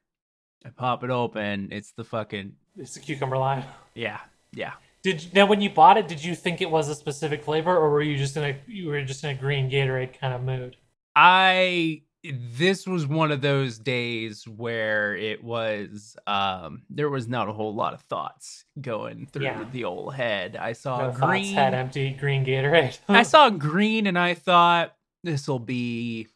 I 0.64 0.71
pop 0.71 1.05
it 1.05 1.11
open. 1.11 1.68
It's 1.73 1.92
the 1.92 2.05
fucking 2.05 2.53
It's 2.79 2.95
the 2.95 3.01
cucumber 3.01 3.37
lime. 3.37 3.64
yeah, 3.95 4.21
yeah. 4.55 4.73
Did 5.03 5.35
now 5.35 5.47
when 5.47 5.61
you 5.61 5.69
bought 5.71 5.99
it, 5.99 6.07
did 6.09 6.23
you 6.25 6.35
think 6.35 6.61
it 6.61 6.71
was 6.71 6.88
a 6.88 6.95
specific 6.95 7.43
flavor, 7.43 7.77
or 7.77 7.91
were 7.91 8.03
you 8.03 8.17
just 8.17 8.37
in 8.37 8.45
a 8.45 8.57
you 8.67 8.88
were 8.88 9.03
just 9.03 9.25
in 9.25 9.31
a 9.31 9.35
green 9.35 9.69
Gatorade 9.71 10.19
kind 10.19 10.33
of 10.33 10.43
mood? 10.43 10.77
I 11.17 12.03
this 12.25 12.87
was 12.87 13.05
one 13.05 13.33
of 13.33 13.41
those 13.41 13.81
days 13.81 14.47
where 14.47 15.17
it 15.17 15.43
was 15.43 16.17
um 16.29 16.83
there 16.88 17.11
was 17.11 17.27
not 17.27 17.49
a 17.49 17.53
whole 17.53 17.75
lot 17.75 17.95
of 17.95 18.01
thoughts 18.03 18.65
going 18.81 19.27
through 19.27 19.43
Yeah. 19.47 19.65
the 19.73 19.85
old 19.85 20.15
head. 20.15 20.55
I 20.55 20.73
saw 20.75 20.99
No 20.99 21.11
green. 21.11 21.53
head 21.55 21.75
empty, 21.75 22.11
green 22.12 22.45
Gatorade. 22.47 22.97
I 23.09 23.23
saw 23.25 23.51
green 23.51 24.07
and 24.07 24.17
I 24.17 24.35
thought 24.35 24.95
this 25.25 25.49
will 25.49 25.59
be 25.59 26.29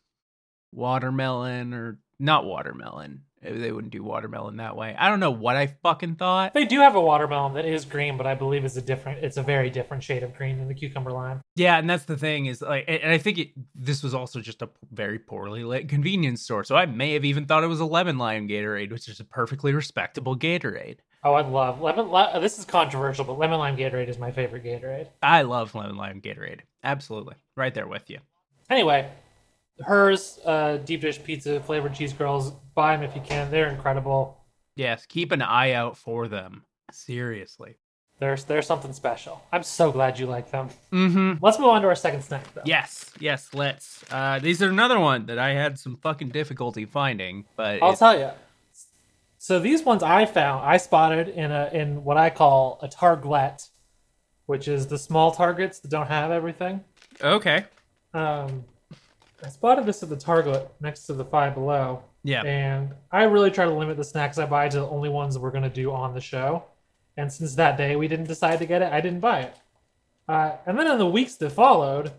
watermelon 0.72 1.72
or 1.72 1.98
not 2.18 2.44
watermelon. 2.44 3.22
They 3.42 3.70
wouldn't 3.70 3.92
do 3.92 4.03
watermelon 4.03 4.57
that 4.57 4.77
way. 4.77 4.96
I 4.99 5.09
don't 5.09 5.20
know 5.20 5.31
what 5.31 5.57
I 5.57 5.66
fucking 5.83 6.16
thought. 6.16 6.55
They 6.55 6.64
do 6.64 6.81
have 6.81 6.96
a 6.96 7.01
watermelon 7.01 7.55
that 7.55 7.64
is 7.66 7.85
green, 7.85 8.16
but 8.16 8.27
I 8.27 8.35
believe 8.35 8.64
it's 8.64 8.77
a 8.77 8.83
different. 8.83 9.22
It's 9.22 9.37
a 9.37 9.42
very 9.42 9.70
different 9.70 10.03
shade 10.03 10.22
of 10.22 10.35
green 10.35 10.59
than 10.59 10.68
the 10.68 10.75
cucumber 10.75 11.12
lime. 11.12 11.42
Yeah, 11.55 11.77
and 11.79 11.88
that's 11.88 12.05
the 12.07 12.16
thing 12.16 12.46
is 12.46 12.62
like, 12.62 12.85
and 12.88 13.01
and 13.03 13.12
I 13.12 13.18
think 13.18 13.38
it, 13.38 13.51
this 13.75 14.03
was 14.03 14.14
also 14.14 14.40
just 14.40 14.62
a 14.62 14.70
very 14.90 15.18
poorly 15.18 15.64
lit 15.64 15.88
convenience 15.88 16.42
store. 16.42 16.64
So 16.64 16.77
I 16.77 16.87
may 16.87 17.12
have 17.12 17.25
even 17.25 17.44
thought 17.46 17.62
it 17.62 17.68
was 17.68 17.81
a 17.81 17.85
lemon 17.85 18.18
lime 18.18 18.49
Gatorade, 18.49 18.90
which 18.90 19.09
is 19.09 19.20
a 19.20 19.25
perfectly 19.25 19.72
respectable 19.75 20.35
Gatorade. 20.37 20.99
Oh, 21.22 21.35
I 21.35 21.42
love 21.42 21.81
lemon. 21.81 22.11
li- 22.11 22.40
This 22.40 22.59
is 22.59 22.64
controversial, 22.64 23.25
but 23.25 23.38
lemon 23.38 23.59
lime 23.59 23.77
Gatorade 23.77 24.09
is 24.09 24.18
my 24.18 24.31
favorite 24.33 24.64
Gatorade. 24.64 25.09
I 25.22 25.42
love 25.42 25.75
lemon 25.75 25.96
lime 25.96 26.20
Gatorade. 26.20 26.61
Absolutely, 26.83 27.35
right 27.57 27.75
there 27.75 27.87
with 27.87 28.09
you. 28.11 28.18
Anyway, 28.70 29.09
Herr's 29.84 30.38
uh, 30.44 30.78
deep 30.84 31.00
dish 31.02 31.22
pizza 31.22 31.60
flavored 31.60 31.94
cheese 31.94 32.12
curls. 32.12 32.52
Buy 32.74 32.96
them 32.96 33.04
if 33.04 33.14
you 33.14 33.22
can. 33.22 33.50
They're 33.50 33.68
incredible. 33.68 34.38
Yes, 34.74 35.06
keep 35.06 35.32
an 35.32 35.42
eye 35.42 35.72
out 35.72 35.96
for 35.96 36.28
them. 36.28 36.64
Seriously. 36.92 37.76
There's 38.18 38.44
there's 38.44 38.66
something 38.66 38.92
special. 38.94 39.42
I'm 39.52 39.62
so 39.62 39.92
glad 39.92 40.18
you 40.18 40.24
like 40.26 40.50
them. 40.50 40.70
Mm-hmm. 40.92 41.44
Let's 41.44 41.58
move 41.58 41.68
on 41.68 41.82
to 41.82 41.88
our 41.88 41.94
second 41.94 42.22
snack, 42.22 42.52
though. 42.54 42.62
Yes, 42.64 43.10
yes, 43.20 43.50
let's. 43.52 44.02
Uh, 44.10 44.38
these 44.38 44.62
are 44.62 44.70
another 44.70 44.98
one 44.98 45.26
that 45.26 45.38
I 45.38 45.50
had 45.50 45.78
some 45.78 45.96
fucking 45.98 46.30
difficulty 46.30 46.86
finding, 46.86 47.44
but 47.56 47.82
I'll 47.82 47.92
it- 47.92 47.98
tell 47.98 48.18
you. 48.18 48.30
So 49.38 49.58
these 49.60 49.84
ones 49.84 50.02
I 50.02 50.24
found, 50.24 50.64
I 50.66 50.78
spotted 50.78 51.28
in 51.28 51.52
a 51.52 51.68
in 51.72 52.02
what 52.04 52.16
I 52.16 52.30
call 52.30 52.78
a 52.82 52.88
targlet, 52.88 53.68
which 54.46 54.66
is 54.66 54.86
the 54.86 54.98
small 54.98 55.30
targets 55.30 55.78
that 55.80 55.90
don't 55.90 56.06
have 56.08 56.30
everything. 56.30 56.82
okay. 57.22 57.64
Um, 58.14 58.64
I 59.44 59.49
spotted 59.49 59.87
this 59.87 60.03
at 60.03 60.09
the 60.09 60.16
Target 60.16 60.70
next 60.81 61.07
to 61.07 61.12
the 61.12 61.25
Five 61.25 61.55
Below, 61.55 62.03
Yeah. 62.22 62.42
and 62.42 62.94
I 63.12 63.25
really 63.25 63.51
try 63.51 63.64
to 63.66 63.70
limit 63.72 63.96
the 63.96 64.05
snacks 64.05 64.38
I 64.38 64.46
buy 64.46 64.68
to 64.68 64.81
the 64.81 64.88
only 64.88 65.09
ones 65.09 65.38
we're 65.38 65.51
going 65.51 65.62
to 65.64 65.68
do 65.70 65.92
on 65.92 66.14
the 66.14 66.20
show. 66.20 66.64
And 67.16 67.33
since 67.33 67.55
that 67.55 67.77
day 67.77 67.96
we 67.96 68.09
didn't 68.09 68.27
decide 68.27 68.59
to 68.61 68.66
get 68.66 68.83
it, 68.83 68.92
I 68.92 69.01
didn't 69.01 69.20
buy 69.20 69.40
it. 69.42 69.57
Uh, 70.29 70.53
and 70.66 70.79
then 70.79 70.87
in 70.90 70.99
the 70.99 71.07
weeks 71.07 71.35
that 71.37 71.51
followed, 71.51 72.12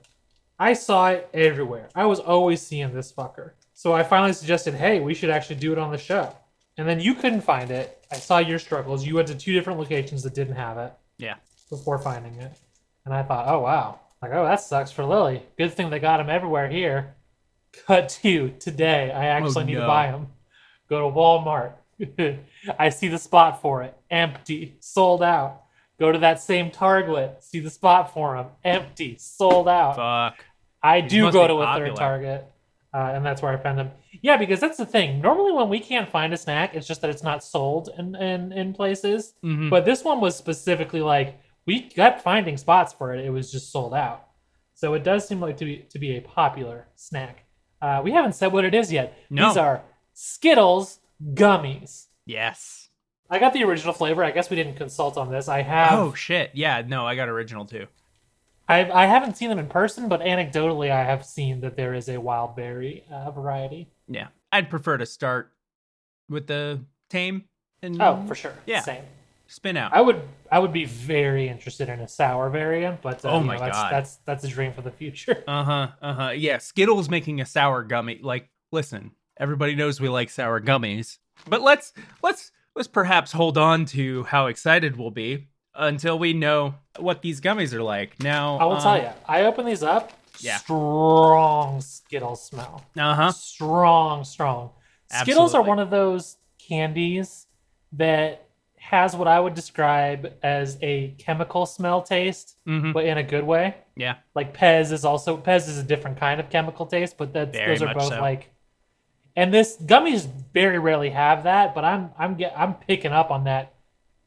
I 0.60 0.74
saw 0.74 1.10
it 1.10 1.30
everywhere. 1.34 1.90
I 1.94 2.06
was 2.06 2.20
always 2.20 2.62
seeing 2.62 2.94
this 2.94 3.12
fucker. 3.12 3.52
So 3.74 3.94
I 3.94 4.04
finally 4.04 4.34
suggested, 4.34 4.74
hey, 4.74 5.00
we 5.00 5.14
should 5.14 5.30
actually 5.30 5.58
do 5.58 5.72
it 5.72 5.78
on 5.78 5.92
the 5.92 5.98
show. 5.98 6.36
And 6.78 6.88
then 6.88 7.00
you 7.00 7.14
couldn't 7.16 7.42
find 7.42 7.70
it. 7.72 8.06
I 8.12 8.16
saw 8.16 8.38
your 8.40 8.60
struggles. 8.60 9.06
You 9.06 9.16
went 9.16 9.28
to 9.28 9.36
two 9.36 9.54
different 9.54 9.80
locations 9.80 10.24
that 10.24 10.34
didn't 10.34 10.56
have 10.56 10.78
it 10.78 10.94
Yeah. 11.18 11.36
before 11.70 11.98
finding 12.00 12.36
it. 12.36 12.54
And 13.06 13.14
I 13.14 13.24
thought, 13.24 13.48
oh 13.48 13.60
wow, 13.60 14.00
like 14.30 14.38
oh 14.38 14.44
that 14.46 14.62
sucks 14.62 14.92
for 14.92 15.04
Lily. 15.06 15.44
Good 15.58 15.74
thing 15.74 15.90
they 15.90 16.00
got 16.00 16.20
him 16.20 16.30
everywhere 16.30 16.70
here. 16.70 17.16
Cut 17.86 18.10
to 18.22 18.50
today. 18.60 19.12
I 19.12 19.26
actually 19.26 19.66
need 19.66 19.76
to 19.76 19.88
buy 19.88 20.12
them. 20.12 20.28
Go 20.90 21.10
to 21.10 21.16
Walmart. 21.16 21.74
I 22.80 22.90
see 22.90 23.08
the 23.08 23.18
spot 23.18 23.62
for 23.62 23.84
it. 23.84 23.96
Empty. 24.10 24.78
Sold 24.80 25.22
out. 25.22 25.64
Go 26.00 26.12
to 26.12 26.20
that 26.20 26.42
same 26.42 26.72
Target. 26.72 27.44
See 27.44 27.60
the 27.60 27.70
spot 27.70 28.14
for 28.14 28.36
them. 28.38 28.48
Empty. 28.64 29.18
Sold 29.20 29.68
out. 29.68 29.96
Fuck. 29.96 30.46
I 30.82 31.02
These 31.02 31.12
do 31.12 31.32
go 31.32 31.48
to 31.48 31.56
a 31.56 31.66
popular. 31.66 31.88
third 31.90 31.96
Target, 31.98 32.46
uh, 32.94 33.12
and 33.16 33.26
that's 33.26 33.42
where 33.42 33.52
I 33.52 33.58
found 33.58 33.80
them. 33.80 33.92
Yeah, 34.22 34.38
because 34.38 34.60
that's 34.60 34.78
the 34.78 34.86
thing. 34.86 35.22
Normally, 35.22 35.52
when 35.52 35.70
we 35.70 35.80
can't 35.80 36.08
find 36.08 36.34
a 36.34 36.38
snack, 36.38 36.76
it's 36.76 36.88
just 36.88 37.02
that 37.02 37.10
it's 37.10 37.24
not 37.24 37.44
sold 37.44 37.90
in 37.98 38.16
in, 38.16 38.52
in 38.52 38.74
places. 38.74 39.34
Mhm. 39.44 39.70
But 39.70 39.86
this 39.86 40.04
one 40.04 40.22
was 40.22 40.36
specifically 40.36 41.02
like 41.02 41.40
we 41.68 41.82
kept 41.82 42.22
finding 42.24 42.58
spots 42.58 42.94
for 42.94 43.14
it. 43.14 43.24
It 43.24 43.30
was 43.30 43.52
just 43.52 43.72
sold 43.72 43.94
out. 43.94 44.24
So 44.74 44.94
it 44.96 45.04
does 45.04 45.28
seem 45.28 45.40
like 45.40 45.58
to 45.58 45.66
be 45.66 45.86
to 45.90 46.00
be 46.00 46.18
a 46.18 46.22
popular 46.22 46.88
snack. 46.96 47.44
Uh, 47.82 48.02
we 48.04 48.12
haven't 48.12 48.34
said 48.34 48.52
what 48.52 48.66
it 48.66 48.74
is 48.74 48.92
yet. 48.92 49.16
No. 49.30 49.50
These 49.50 49.58
are 49.58 49.84
Skittles 50.14 51.00
gummies. 51.34 52.08
Yes. 52.26 52.90
I 53.30 53.40
got 53.40 53.54
the 53.54 53.64
original 53.64 53.94
flavor. 53.94 54.24
I 54.24 54.32
guess 54.32 54.50
we 54.50 54.56
didn't 54.56 54.76
consult 54.78 55.18
on 55.18 55.30
this. 55.32 55.48
I 55.48 55.62
have. 55.62 56.00
Oh 56.00 56.14
shit. 56.14 56.52
Yeah. 56.54 56.82
No, 56.88 57.06
I 57.06 57.16
got 57.16 57.30
original 57.30 57.66
too. 57.66 57.88
I 58.70 58.90
I 58.90 59.06
haven't 59.06 59.36
seen 59.38 59.50
them 59.50 59.60
in 59.60 59.68
person, 59.68 60.08
but 60.10 60.22
anecdotally, 60.22 60.92
I 60.92 61.04
have 61.04 61.26
seen 61.26 61.62
that 61.62 61.76
there 61.76 61.94
is 61.94 62.10
a 62.10 62.20
wild 62.20 62.56
berry 62.56 63.04
uh, 63.12 63.32
variety. 63.32 63.90
Yeah. 64.08 64.28
I'd 64.52 64.70
prefer 64.70 64.98
to 64.98 65.06
start 65.06 65.52
with 66.30 66.48
the 66.48 66.82
tame 67.10 67.46
and 67.82 68.02
Oh, 68.02 68.24
for 68.28 68.36
sure. 68.36 68.54
Yeah. 68.66 68.82
Same. 68.82 69.04
Spin 69.48 69.78
out. 69.78 69.94
I 69.94 70.02
would 70.02 70.22
I 70.52 70.60
would 70.60 70.74
be 70.74 70.86
very 70.86 71.48
interested 71.48 71.90
in 71.90 72.00
a 72.00 72.08
sour 72.08 72.50
variant, 72.50 73.02
but 73.02 73.24
uh, 73.26 73.32
Oh 73.32 73.40
my 73.42 73.56
know, 73.56 73.62
that's, 73.62 73.78
God. 73.78 73.92
that's 73.92 74.16
that's 74.26 74.44
a 74.44 74.48
dream 74.48 74.74
for 74.74 74.82
the 74.82 74.92
future. 74.92 75.44
Uh 75.48 75.64
huh. 75.64 75.88
Uh 76.02 76.14
huh. 76.14 76.30
Yeah. 76.30 76.58
Skittles 76.58 77.10
making 77.10 77.42
a 77.42 77.46
sour 77.46 77.84
gummy. 77.84 78.20
Like, 78.22 78.50
listen, 78.72 79.12
everybody 79.38 79.76
knows 79.76 80.00
we 80.00 80.10
like 80.10 80.30
sour 80.30 80.60
gummies, 80.62 81.18
but 81.50 81.62
let's 81.62 81.94
let's 82.22 82.52
let's 82.76 82.88
perhaps 82.88 83.32
hold 83.32 83.58
on 83.58 83.86
to 83.86 84.24
how 84.26 84.48
excited 84.48 84.98
we'll 84.98 85.12
be 85.12 85.48
until 85.76 86.18
we 86.20 86.34
know 86.34 86.76
what 87.00 87.22
these 87.22 87.40
gummies 87.42 87.74
are 87.74 87.84
like. 87.84 88.20
Now, 88.22 88.58
I 88.58 88.66
will 88.66 88.78
tell 88.78 88.94
um, 88.94 89.02
you, 89.02 89.10
I 89.28 89.44
open 89.44 89.66
these 89.66 89.84
up. 89.84 90.12
Yeah. 90.40 90.58
Strong 90.58 91.82
Skittles 91.82 92.46
smell. 92.46 92.86
Uh 92.98 93.16
huh. 93.16 93.32
Strong, 93.32 94.26
strong. 94.26 94.72
Absolutely. 95.10 95.32
Skittles 95.32 95.56
are 95.56 95.64
one 95.64 95.80
of 95.80 95.90
those 95.90 96.38
candies 96.60 97.48
that 97.94 98.47
has 98.88 99.18
what 99.18 99.28
I 99.28 99.38
would 99.38 99.54
describe 99.54 100.34
as 100.42 100.78
a 100.82 101.10
chemical 101.18 101.66
smell 101.66 102.02
taste, 102.02 102.56
hmm 102.66 102.94
but 102.94 103.04
in 103.04 103.18
a 103.18 103.24
good 103.24 103.44
way. 103.44 103.76
Yeah. 103.98 104.16
Like 104.34 104.56
Pez 104.56 104.94
is 104.94 105.04
also 105.04 105.36
Pez 105.36 105.68
is 105.68 105.78
a 105.78 105.84
different 105.84 106.18
kind 106.18 106.40
of 106.40 106.50
chemical 106.50 106.86
taste, 106.86 107.18
but 107.18 107.34
that's 107.34 107.58
Very 107.58 107.78
those 107.78 107.82
are 107.82 107.94
both 107.94 108.14
so. 108.14 108.22
like. 108.22 108.50
And 109.36 109.54
this 109.54 109.76
gummies 109.76 110.26
very 110.54 110.80
rarely 110.80 111.10
have 111.10 111.44
that, 111.44 111.76
but 111.76 111.84
I'm 111.84 112.12
I'm 112.18 112.36
get 112.36 112.54
I'm 112.56 112.76
picking 112.76 113.12
up 113.12 113.30
on 113.30 113.44
that 113.44 113.74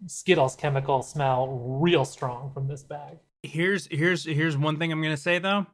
Skittles 0.07 0.57
chemical 0.57 1.01
smell 1.03 1.49
real 1.81 2.05
strong 2.05 2.51
from 2.53 2.69
this 2.69 2.83
bag. 2.83 3.17
Here's 3.43 3.87
here's 3.87 4.27
here's 4.27 4.59
one 4.59 4.79
thing 4.79 4.93
I'm 4.93 5.03
gonna 5.03 5.17
say 5.17 5.39
though. 5.39 5.67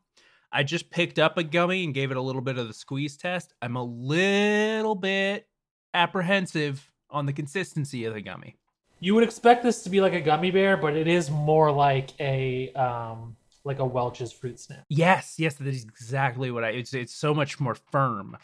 I 0.52 0.62
just 0.62 0.90
picked 0.90 1.18
up 1.18 1.36
a 1.38 1.42
gummy 1.42 1.82
and 1.82 1.92
gave 1.92 2.12
it 2.12 2.16
a 2.16 2.22
little 2.22 2.40
bit 2.40 2.56
of 2.56 2.68
the 2.68 2.74
squeeze 2.74 3.16
test. 3.16 3.52
I'm 3.60 3.74
a 3.74 3.82
little 3.82 4.94
bit 4.94 5.48
apprehensive 5.92 6.88
on 7.10 7.26
the 7.26 7.32
consistency 7.32 8.04
of 8.04 8.14
the 8.14 8.20
gummy. 8.20 8.54
You 9.00 9.14
would 9.14 9.24
expect 9.24 9.62
this 9.62 9.82
to 9.82 9.90
be 9.90 10.00
like 10.00 10.14
a 10.14 10.20
gummy 10.20 10.50
bear, 10.50 10.76
but 10.76 10.96
it 10.96 11.06
is 11.06 11.30
more 11.30 11.70
like 11.70 12.18
a 12.20 12.72
um 12.72 13.36
like 13.64 13.78
a 13.80 13.84
Welch's 13.84 14.32
fruit 14.32 14.58
snap. 14.60 14.84
Yes, 14.88 15.34
yes, 15.38 15.54
that 15.54 15.66
is 15.66 15.84
exactly 15.84 16.50
what 16.50 16.64
I. 16.64 16.70
It's 16.70 16.94
it's 16.94 17.14
so 17.14 17.34
much 17.34 17.60
more 17.60 17.74
firm. 17.74 18.36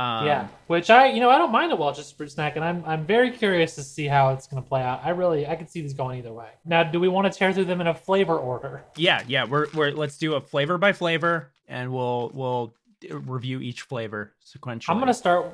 Um, 0.00 0.26
yeah, 0.26 0.48
which 0.66 0.90
I 0.90 1.08
you 1.08 1.20
know 1.20 1.30
I 1.30 1.38
don't 1.38 1.52
mind 1.52 1.70
a 1.70 1.76
Welch's 1.76 2.10
fruit 2.10 2.32
snack, 2.32 2.56
and 2.56 2.64
I'm 2.64 2.82
I'm 2.84 3.04
very 3.04 3.30
curious 3.30 3.76
to 3.76 3.84
see 3.84 4.06
how 4.06 4.30
it's 4.30 4.46
going 4.46 4.60
to 4.60 4.68
play 4.68 4.82
out. 4.82 5.02
I 5.04 5.10
really 5.10 5.46
I 5.46 5.54
could 5.54 5.70
see 5.70 5.82
these 5.82 5.92
going 5.92 6.18
either 6.18 6.32
way. 6.32 6.48
Now, 6.64 6.82
do 6.82 6.98
we 6.98 7.08
want 7.08 7.30
to 7.30 7.38
tear 7.38 7.52
through 7.52 7.66
them 7.66 7.80
in 7.80 7.86
a 7.86 7.94
flavor 7.94 8.36
order? 8.36 8.82
yeah, 8.96 9.22
yeah. 9.28 9.44
We're 9.44 9.66
we're 9.74 9.92
let's 9.92 10.18
do 10.18 10.34
a 10.34 10.40
flavor 10.40 10.78
by 10.78 10.92
flavor, 10.92 11.52
and 11.68 11.92
we'll 11.92 12.30
we'll 12.34 12.74
review 13.10 13.60
each 13.60 13.82
flavor 13.82 14.32
sequentially. 14.44 14.88
I'm 14.88 14.98
gonna 14.98 15.14
start. 15.14 15.46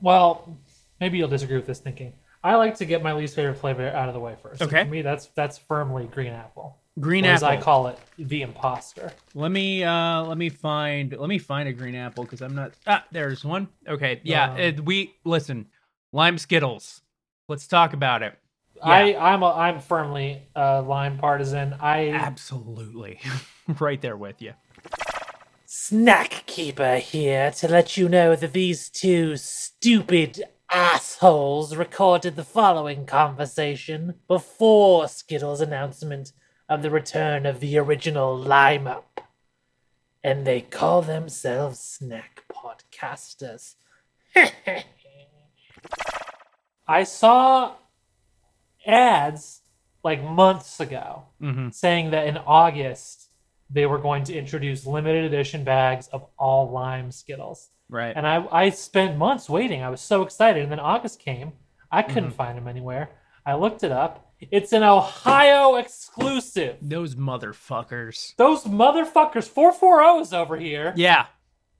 Well, 0.00 0.56
maybe 1.00 1.18
you'll 1.18 1.28
disagree 1.28 1.56
with 1.56 1.66
this 1.66 1.80
thinking. 1.80 2.12
I 2.46 2.54
like 2.54 2.76
to 2.76 2.84
get 2.84 3.02
my 3.02 3.12
least 3.12 3.34
favorite 3.34 3.56
flavor 3.56 3.88
out 3.88 4.08
of 4.08 4.14
the 4.14 4.20
way 4.20 4.36
first. 4.40 4.60
And 4.60 4.70
Okay. 4.70 4.84
For 4.84 4.90
me, 4.90 5.02
that's 5.02 5.26
that's 5.34 5.58
firmly 5.58 6.06
green 6.06 6.32
apple. 6.32 6.78
green 7.00 7.26
or 7.26 7.30
As 7.30 7.42
apple. 7.42 7.58
I 7.58 7.60
call 7.60 7.86
it, 7.88 7.98
the 8.18 8.42
imposter. 8.42 9.12
Let 9.34 9.50
me 9.50 9.82
uh 9.82 10.22
let 10.22 10.38
me 10.38 10.48
find 10.48 11.12
let 11.18 11.28
me 11.28 11.38
find 11.38 11.68
a 11.68 11.72
green 11.72 11.94
apple 11.96 12.22
because 12.24 12.42
I'm 12.42 12.54
not 12.54 12.72
ah 12.86 13.04
there's 13.10 13.44
one. 13.44 13.68
Okay, 13.88 14.20
yeah. 14.22 14.52
Um, 14.52 14.58
it- 14.58 14.84
we 14.84 15.14
listen. 15.24 15.66
Lime 16.12 16.38
Skittles. 16.38 17.02
Let's 17.48 17.66
talk 17.66 17.92
about 17.92 18.22
it. 18.22 18.38
I 18.82 19.16
I'm 19.16 19.42
a, 19.42 19.50
I'm 19.52 19.80
firmly 19.80 20.42
a 20.54 20.82
lime 20.82 21.18
partisan. 21.18 21.74
I 21.80 22.10
Absolutely, 22.10 23.18
right 23.80 24.00
there 24.00 24.16
with 24.16 24.40
you. 24.40 24.52
Snack 25.64 26.44
Keeper 26.46 26.96
here 26.98 27.50
to 27.52 27.68
let 27.68 27.96
you 27.96 28.08
know 28.08 28.36
that 28.36 28.52
these 28.52 28.88
two 28.88 29.36
stupid 29.36 30.44
assholes 30.80 31.74
recorded 31.74 32.36
the 32.36 32.44
following 32.44 33.06
conversation 33.06 34.12
before 34.28 35.08
Skittles' 35.08 35.62
announcement 35.62 36.32
of 36.68 36.82
the 36.82 36.90
return 36.90 37.46
of 37.46 37.60
the 37.60 37.78
original 37.78 38.36
Lime 38.36 38.86
Up. 38.86 39.22
And 40.22 40.46
they 40.46 40.60
call 40.60 41.00
themselves 41.00 41.80
snack 41.80 42.44
podcasters. 42.52 43.76
I 46.86 47.04
saw 47.04 47.76
ads 48.86 49.62
like 50.04 50.22
months 50.22 50.78
ago 50.78 51.22
Mm-hmm. 51.40 51.70
saying 51.70 52.10
that 52.10 52.26
in 52.26 52.36
August 52.36 53.30
they 53.70 53.86
were 53.86 53.98
going 53.98 54.24
to 54.24 54.34
introduce 54.36 54.84
limited 54.86 55.24
edition 55.24 55.64
bags 55.64 56.06
of 56.08 56.26
all 56.38 56.70
lime 56.70 57.10
Skittles. 57.12 57.70
Right. 57.88 58.12
And 58.16 58.26
I, 58.26 58.46
I 58.50 58.70
spent 58.70 59.16
months 59.16 59.48
waiting. 59.48 59.82
I 59.82 59.90
was 59.90 60.00
so 60.00 60.22
excited. 60.22 60.62
And 60.62 60.72
then 60.72 60.80
August 60.80 61.20
came. 61.20 61.52
I 61.90 62.02
couldn't 62.02 62.30
Mm-hmm. 62.30 62.36
find 62.36 62.58
them 62.58 62.66
anywhere. 62.68 63.10
I 63.44 63.54
looked 63.54 63.84
it 63.84 63.92
up. 63.92 64.32
It's 64.50 64.72
an 64.72 64.82
Ohio 64.82 65.76
exclusive. 65.76 66.76
Those 66.82 67.14
motherfuckers. 67.14 68.34
Those 68.36 68.64
motherfuckers, 68.64 69.48
440s 69.48 70.32
over 70.34 70.56
here, 70.56 70.92
Yeah. 70.96 71.26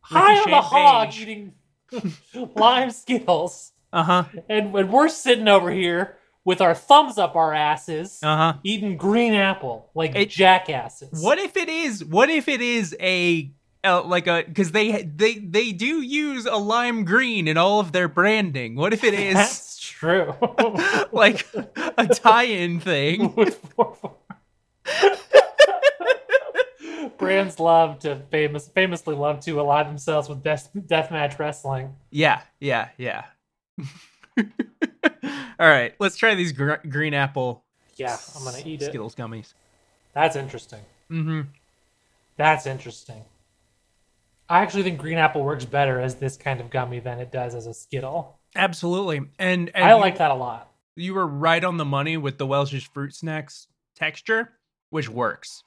high 0.00 0.38
on 0.40 0.50
the 0.50 0.60
hog 0.62 1.12
eating 1.14 1.52
lime 2.56 2.90
Skittles. 2.90 3.72
Uh 3.92 4.02
huh. 4.02 4.24
And, 4.48 4.74
and 4.74 4.92
we're 4.92 5.08
sitting 5.08 5.48
over 5.48 5.70
here 5.70 6.16
with 6.44 6.60
our 6.60 6.74
thumbs 6.74 7.18
up 7.18 7.34
our 7.36 7.52
asses, 7.52 8.20
Uh 8.22 8.36
huh. 8.36 8.58
eating 8.62 8.96
green 8.96 9.34
apple 9.34 9.90
like 9.94 10.14
It- 10.14 10.30
jackasses. 10.30 11.22
What 11.22 11.38
if 11.38 11.56
it 11.56 11.68
is? 11.68 12.04
What 12.04 12.30
if 12.30 12.48
it 12.48 12.60
is 12.60 12.96
a 13.00 13.52
uh, 13.86 14.02
like 14.02 14.26
a 14.26 14.44
because 14.46 14.72
they 14.72 15.02
they 15.02 15.34
they 15.34 15.72
do 15.72 16.02
use 16.02 16.46
a 16.46 16.56
lime 16.56 17.04
green 17.04 17.48
in 17.48 17.56
all 17.56 17.80
of 17.80 17.92
their 17.92 18.08
branding. 18.08 18.74
What 18.74 18.92
if 18.92 19.04
it 19.04 19.14
is 19.28 19.34
That's 19.34 19.78
true. 19.78 20.34
like 21.12 21.46
a 21.76 22.06
tie-in 22.08 22.80
thing? 22.80 23.34
with 23.36 23.56
four 23.74 23.94
four. 23.94 24.16
Brands 27.18 27.58
love 27.58 28.00
to 28.00 28.16
famous 28.30 28.68
famously 28.68 29.14
love 29.14 29.40
to 29.40 29.58
ally 29.58 29.82
themselves 29.84 30.28
with 30.28 30.42
death 30.42 30.68
deathmatch 30.76 31.38
wrestling. 31.38 31.94
Yeah, 32.10 32.42
yeah, 32.60 32.88
yeah. 32.98 33.24
all 34.38 34.44
right, 35.68 35.94
let's 35.98 36.16
try 36.16 36.34
these 36.34 36.52
gr- 36.52 36.74
green 36.88 37.14
apple 37.14 37.64
Yeah, 37.96 38.16
I'm 38.36 38.44
gonna 38.44 38.58
eat 38.64 38.82
it. 38.82 38.86
Skittles 38.86 39.14
gummies. 39.14 39.54
That's 40.12 40.36
interesting. 40.36 40.80
Mm-hmm. 41.10 41.42
That's 42.36 42.66
interesting. 42.66 43.24
I 44.48 44.60
actually 44.60 44.84
think 44.84 44.98
green 45.00 45.18
apple 45.18 45.42
works 45.42 45.64
better 45.64 46.00
as 46.00 46.16
this 46.16 46.36
kind 46.36 46.60
of 46.60 46.70
gummy 46.70 47.00
than 47.00 47.18
it 47.18 47.32
does 47.32 47.54
as 47.54 47.66
a 47.66 47.74
Skittle. 47.74 48.38
Absolutely, 48.54 49.18
and, 49.38 49.70
and 49.74 49.84
I 49.84 49.94
you- 49.94 50.00
like 50.00 50.18
that 50.18 50.30
a 50.30 50.34
lot. 50.34 50.70
you 50.94 51.14
were 51.14 51.26
right 51.26 51.62
on 51.62 51.76
the 51.76 51.84
money 51.84 52.16
with 52.16 52.38
the 52.38 52.46
Welch's 52.46 52.84
fruit 52.84 53.14
snacks 53.14 53.66
texture, 53.96 54.52
which 54.90 55.08
works. 55.08 55.62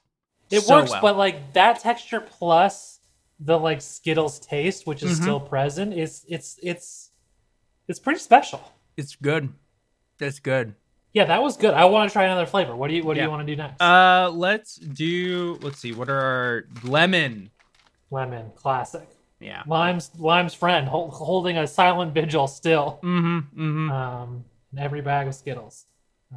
It 0.50 0.62
so 0.62 0.78
works, 0.78 0.92
well. 0.92 1.02
but 1.02 1.18
like 1.18 1.54
that 1.54 1.80
texture 1.82 2.22
plus 2.22 3.00
the 3.40 3.58
like 3.60 3.82
Skittles 3.82 4.40
taste, 4.40 4.88
which 4.88 5.04
is 5.04 5.20
Mhm. 5.20 5.22
still 5.24 5.40
present, 5.40 5.94
is 5.94 6.26
it's 6.28 6.58
it's 6.64 7.12
it's 7.88 8.00
pretty 8.00 8.20
special. 8.20 8.62
it's 8.98 9.16
good. 9.16 9.50
That's 10.18 10.40
good. 10.40 10.76
Yeah, 11.14 11.26
that 11.26 11.42
was 11.42 11.56
good. 11.58 11.74
I 11.74 11.86
want 11.86 12.10
to 12.10 12.14
try 12.14 12.24
another 12.26 12.46
flavor. 12.46 12.76
What 12.76 12.88
do 12.90 12.96
you 12.96 13.04
What 13.04 13.14
do 13.14 13.20
Yeah. 13.20 13.26
you 13.26 13.32
want 13.32 13.46
to 13.48 13.54
do 13.54 13.56
next? 13.56 13.82
Uh, 13.82 14.30
let's 14.34 14.76
do. 14.76 15.58
Let's 15.62 15.80
see. 15.80 15.92
What 15.94 16.10
are 16.10 16.20
our 16.20 16.64
lemon? 16.84 17.52
Lemon, 18.12 18.52
classic. 18.56 19.08
Yeah. 19.40 19.64
Lime's 19.68 20.12
Lime's 20.18 20.54
friend 20.54 20.88
hol- 20.88 21.12
holding 21.12 21.58
a 21.58 21.66
silent 21.68 22.14
vigil 22.14 22.48
still. 22.48 23.00
Mm-hmm. 23.04 23.62
Mm-hmm. 23.62 23.92
Um, 23.92 24.46
every 24.78 25.02
bag 25.02 25.28
of 25.28 25.36
Skittles. 25.36 25.86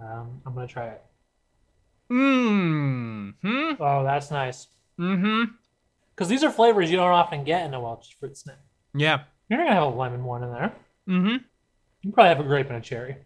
Um, 0.01 0.41
I'm 0.47 0.55
gonna 0.55 0.67
try 0.67 0.89
it. 0.89 1.03
Mm-hmm. 2.11 3.83
Oh, 3.83 4.05
that's 4.05 4.31
nice. 4.31 4.69
Mm-hmm. 4.99 5.53
Because 6.15 6.29
these 6.29 6.45
are 6.45 6.51
flavors 6.51 6.91
you 6.91 6.97
don't 6.97 7.11
often 7.11 7.45
get 7.45 7.65
in 7.67 7.75
a 7.75 7.81
Welch's 7.81 8.11
fruit 8.11 8.37
snack. 8.37 8.59
Yeah. 8.95 9.23
You're 9.49 9.59
gonna 9.61 9.75
have 9.75 9.83
a 9.85 9.87
lemon 9.97 10.25
one 10.25 10.45
in 10.45 10.53
there. 10.53 10.73
Mm-hmm. 11.09 11.37
You 12.03 12.13
probably 12.13 12.29
have 12.29 12.41
a 12.41 12.45
grape 12.45 12.69
and 12.69 12.77
a 12.77 12.81
cherry, 12.81 13.17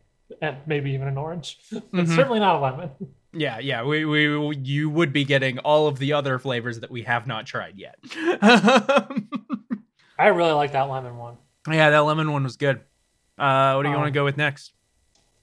and 0.40 0.56
maybe 0.66 0.92
even 0.92 1.08
an 1.08 1.18
orange. 1.18 1.58
but 1.72 1.90
Mhm. 1.92 2.14
certainly 2.14 2.40
not 2.40 2.56
a 2.56 2.60
lemon. 2.60 2.90
Yeah. 3.38 3.58
Yeah. 3.58 3.84
We, 3.84 4.04
we 4.04 4.56
you 4.56 4.88
would 4.90 5.12
be 5.12 5.24
getting 5.24 5.58
all 5.60 5.86
of 5.88 5.98
the 5.98 6.12
other 6.14 6.38
flavors 6.38 6.80
that 6.80 6.90
we 6.90 7.02
have 7.02 7.26
not 7.26 7.46
tried 7.46 7.76
yet. 7.76 7.96
I 10.18 10.28
really 10.28 10.52
like 10.52 10.72
that 10.72 10.88
lemon 10.88 11.16
one. 11.16 11.36
yeah, 11.70 11.90
that 11.90 11.98
lemon 12.00 12.32
one 12.32 12.44
was 12.44 12.56
good. 12.56 12.80
Uh, 13.38 13.74
what 13.74 13.82
do 13.82 13.88
you 13.90 13.94
Um, 13.94 14.00
want 14.00 14.06
to 14.12 14.18
go 14.18 14.24
with 14.24 14.36
next? 14.36 14.72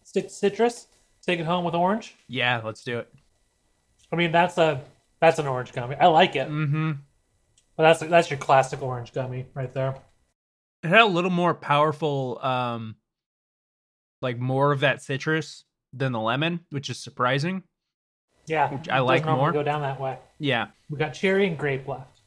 Stick 0.03 0.29
citrus. 0.29 0.87
Take 1.25 1.39
it 1.39 1.45
home 1.45 1.63
with 1.63 1.75
orange. 1.75 2.15
Yeah, 2.27 2.61
let's 2.63 2.83
do 2.83 2.99
it. 2.99 3.13
I 4.11 4.15
mean, 4.15 4.31
that's 4.31 4.57
a 4.57 4.81
that's 5.21 5.39
an 5.39 5.47
orange 5.47 5.71
gummy. 5.73 5.95
I 5.95 6.07
like 6.07 6.35
it, 6.35 6.49
Mm-hmm. 6.49 6.91
but 7.77 7.83
that's 7.83 7.99
that's 8.01 8.29
your 8.29 8.39
classic 8.39 8.81
orange 8.81 9.13
gummy 9.13 9.45
right 9.53 9.71
there. 9.73 9.95
It 10.83 10.89
had 10.89 10.99
a 11.01 11.05
little 11.05 11.29
more 11.31 11.53
powerful, 11.53 12.39
um, 12.43 12.95
like 14.21 14.37
more 14.37 14.71
of 14.73 14.81
that 14.81 15.01
citrus 15.01 15.63
than 15.93 16.11
the 16.11 16.19
lemon, 16.19 16.59
which 16.71 16.89
is 16.89 16.99
surprising. 16.99 17.63
Yeah, 18.45 18.71
Which 18.73 18.89
I 18.89 18.99
like 18.99 19.25
more. 19.25 19.51
Go 19.51 19.63
down 19.63 19.81
that 19.81 19.99
way. 19.99 20.17
Yeah. 20.37 20.67
We 20.89 20.97
got 20.97 21.13
cherry 21.13 21.47
and 21.47 21.57
grape 21.57 21.87
left. 21.87 22.21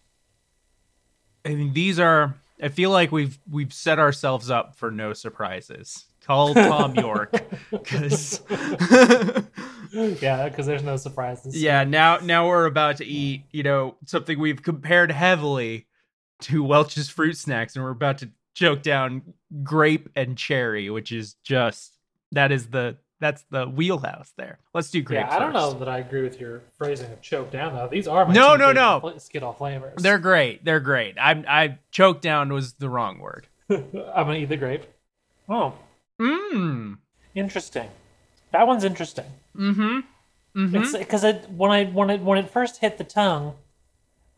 I 1.44 1.50
mean, 1.50 1.72
these 1.72 1.98
are. 2.00 2.36
I 2.62 2.68
feel 2.68 2.90
like 2.90 3.12
we've 3.12 3.38
we've 3.50 3.72
set 3.72 3.98
ourselves 3.98 4.50
up 4.50 4.76
for 4.76 4.90
no 4.90 5.12
surprises. 5.12 6.06
Call 6.22 6.54
Thom 6.54 6.94
Yorke, 6.96 7.44
because 7.70 8.40
yeah, 9.92 10.48
because 10.48 10.66
there's 10.66 10.82
no 10.82 10.96
surprises. 10.96 11.60
yeah, 11.60 11.84
now 11.84 12.18
now 12.18 12.48
we're 12.48 12.64
about 12.66 12.96
to 12.96 13.04
eat. 13.04 13.44
You 13.52 13.62
know, 13.62 13.96
something 14.06 14.38
we've 14.38 14.62
compared 14.62 15.12
heavily 15.12 15.86
to 16.42 16.64
Welch's 16.64 17.08
fruit 17.08 17.36
snacks, 17.36 17.76
and 17.76 17.84
we're 17.84 17.90
about 17.90 18.18
to 18.18 18.30
choke 18.54 18.82
down 18.82 19.22
grape 19.62 20.08
and 20.16 20.36
cherry, 20.36 20.90
which 20.90 21.12
is 21.12 21.34
just 21.44 21.92
that 22.32 22.50
is 22.50 22.68
the 22.68 22.96
that's 23.20 23.44
the 23.50 23.66
wheelhouse 23.66 24.32
there. 24.36 24.58
Let's 24.74 24.90
do 24.90 25.00
grape. 25.02 25.26
yeah. 25.26 25.34
I 25.34 25.38
don't 25.38 25.52
know 25.52 25.72
that 25.74 25.88
I 25.88 25.98
agree 25.98 26.22
with 26.22 26.38
your 26.40 26.62
phrasing 26.76 27.10
of 27.12 27.20
choke 27.22 27.50
down 27.50 27.74
though. 27.74 27.88
These 27.88 28.06
are 28.08 28.26
my 28.26 28.32
No, 28.34 28.56
no, 28.56 28.72
no. 28.72 29.00
fla- 29.00 29.18
Skittle 29.20 29.52
flavors. 29.52 30.02
They're 30.02 30.18
great. 30.18 30.64
They're 30.64 30.80
great. 30.80 31.16
I 31.18 31.30
I 31.48 31.78
choke 31.90 32.20
down 32.20 32.52
was 32.52 32.74
the 32.74 32.88
wrong 32.90 33.18
word. 33.18 33.46
I'm 33.70 33.80
gonna 34.14 34.34
eat 34.36 34.48
the 34.50 34.56
grape. 34.56 34.84
Oh, 35.48 35.74
Mmm. 36.20 36.98
interesting. 37.34 37.88
That 38.52 38.66
one's 38.66 38.84
interesting. 38.84 39.26
Mm-hmm. 39.56 40.00
Mm-hmm. 40.60 40.76
It's 40.76 40.96
because 40.96 41.24
it 41.24 41.48
when 41.50 41.70
I 41.70 41.84
when 41.84 42.10
it 42.10 42.20
when 42.22 42.38
it 42.38 42.50
first 42.50 42.78
hit 42.80 42.98
the 42.98 43.04
tongue, 43.04 43.54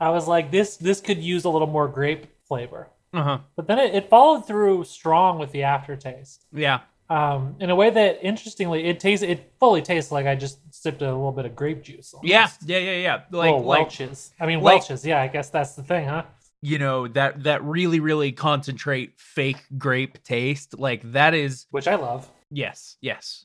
I 0.01 0.11
was 0.11 0.27
like, 0.27 0.51
this 0.51 0.77
this 0.77 1.01
could 1.01 1.19
use 1.19 1.45
a 1.45 1.51
little 1.51 1.69
more 1.69 1.89
grape 1.89 2.27
flavor. 2.47 2.89
Uh-huh. 3.15 3.39
But 3.57 3.67
then 3.69 3.79
it, 3.79 3.95
it 3.95 4.11
followed 4.11 4.47
through 4.47 4.85
strong 4.85 5.39
with 5.39 5.53
the 5.53 5.63
aftertaste. 5.63 6.45
Yeah. 6.53 6.81
Um, 7.11 7.57
in 7.59 7.71
a 7.71 7.75
way 7.75 7.89
that 7.91 8.19
interestingly, 8.23 8.85
it 8.85 9.01
tastes 9.01 9.23
it 9.23 9.53
fully 9.59 9.81
tastes 9.81 10.13
like 10.13 10.27
I 10.27 10.35
just 10.35 10.59
sipped 10.75 11.01
a 11.01 11.07
little 11.07 11.33
bit 11.33 11.47
of 11.47 11.57
grape 11.57 11.83
juice. 11.83 12.13
almost. 12.13 12.29
Yeah. 12.31 12.49
Yeah, 12.65 12.79
yeah, 12.79 12.99
yeah. 12.99 13.21
Like 13.31 13.51
oh, 13.55 13.59
like 13.59 13.79
Welch's. 13.81 14.33
I 14.39 14.47
mean 14.47 14.61
like- 14.61 14.81
Welch's. 14.81 15.07
Yeah, 15.07 15.21
I 15.23 15.29
guess 15.29 15.49
that's 15.51 15.75
the 15.75 15.83
thing, 15.83 16.07
huh? 16.09 16.25
you 16.61 16.77
know, 16.79 17.07
that 17.09 17.45
that 17.45 17.63
really 17.63 18.01
really 18.01 18.33
concentrate 18.33 19.13
fake 19.19 19.63
grape 19.79 20.23
taste. 20.25 20.79
Like 20.79 21.13
that 21.13 21.33
is 21.33 21.67
Which 21.71 21.87
I 21.89 21.95
love. 21.95 22.29
yes, 22.51 22.97
yes. 23.01 23.45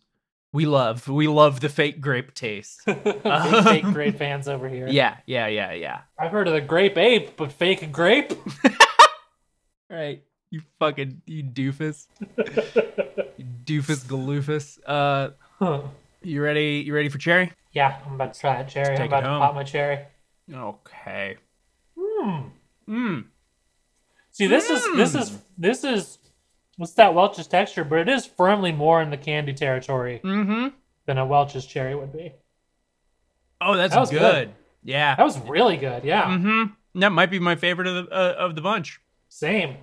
We 0.51 0.65
love 0.65 1.07
we 1.07 1.27
love 1.27 1.59
the 1.61 1.69
fake 1.69 2.01
grape 2.01 2.33
taste. 2.33 2.81
Big 2.85 3.01
fake 3.63 3.83
grape 3.85 4.17
fans 4.17 4.47
over 4.47 4.67
here. 4.67 4.87
yeah, 4.87 5.17
yeah, 5.25 5.47
yeah, 5.47 5.71
yeah. 5.73 6.01
I've 6.19 6.31
heard 6.31 6.47
of 6.47 6.53
the 6.53 6.61
grape 6.61 6.97
ape, 6.97 7.37
but 7.37 7.51
fake 7.51 7.91
grape. 7.91 8.33
Right. 9.89 10.23
You 10.53 10.61
fucking 10.77 11.23
you 11.25 11.43
doofus. 11.43 12.05
you 13.37 13.45
doofus 13.65 14.05
galoofus. 14.05 14.77
Uh 14.85 15.31
Huh. 15.57 15.81
you 16.21 16.43
ready 16.43 16.83
you 16.85 16.93
ready 16.93 17.09
for 17.09 17.17
cherry? 17.17 17.51
yeah, 17.71 17.97
I'm 18.05 18.13
about 18.13 18.35
to 18.35 18.39
try 18.39 18.59
a 18.59 18.67
cherry. 18.69 18.95
I'm 18.95 19.07
about 19.07 19.21
to 19.21 19.27
pop 19.39 19.55
my 19.55 19.63
cherry. 19.63 20.05
Okay. 20.53 21.37
Hmm. 21.99 22.41
Mmm. 22.87 23.25
See, 24.29 24.45
this 24.45 24.69
is 24.69 24.85
this 24.95 25.15
is 25.15 25.39
this 25.57 25.83
is 25.83 26.19
what's 26.77 26.93
that 26.93 27.15
Welch's 27.15 27.47
texture, 27.47 27.83
but 27.83 27.97
it 27.97 28.09
is 28.09 28.27
firmly 28.27 28.71
more 28.71 29.01
in 29.01 29.09
the 29.09 29.17
candy 29.17 29.53
territory 29.53 30.21
Mm-hmm. 30.23 30.67
than 31.07 31.17
a 31.17 31.25
Welch's 31.25 31.65
cherry 31.65 31.95
would 31.95 32.13
be. 32.13 32.31
Oh, 33.59 33.75
that's 33.75 33.95
That 33.95 34.01
was 34.01 34.11
good. 34.11 34.19
good. 34.19 34.51
Yeah. 34.83 35.15
That 35.15 35.23
was 35.23 35.39
really 35.39 35.77
good. 35.77 36.03
Yeah, 36.03 36.25
Mm-hmm. 36.25 36.99
That 36.99 37.09
might 37.11 37.31
be 37.31 37.39
my 37.39 37.55
favorite 37.55 37.87
of 37.87 38.05
the 38.05 38.11
uh, 38.13 38.35
of 38.37 38.53
the 38.53 38.61
bunch. 38.61 38.99
same. 39.29 39.77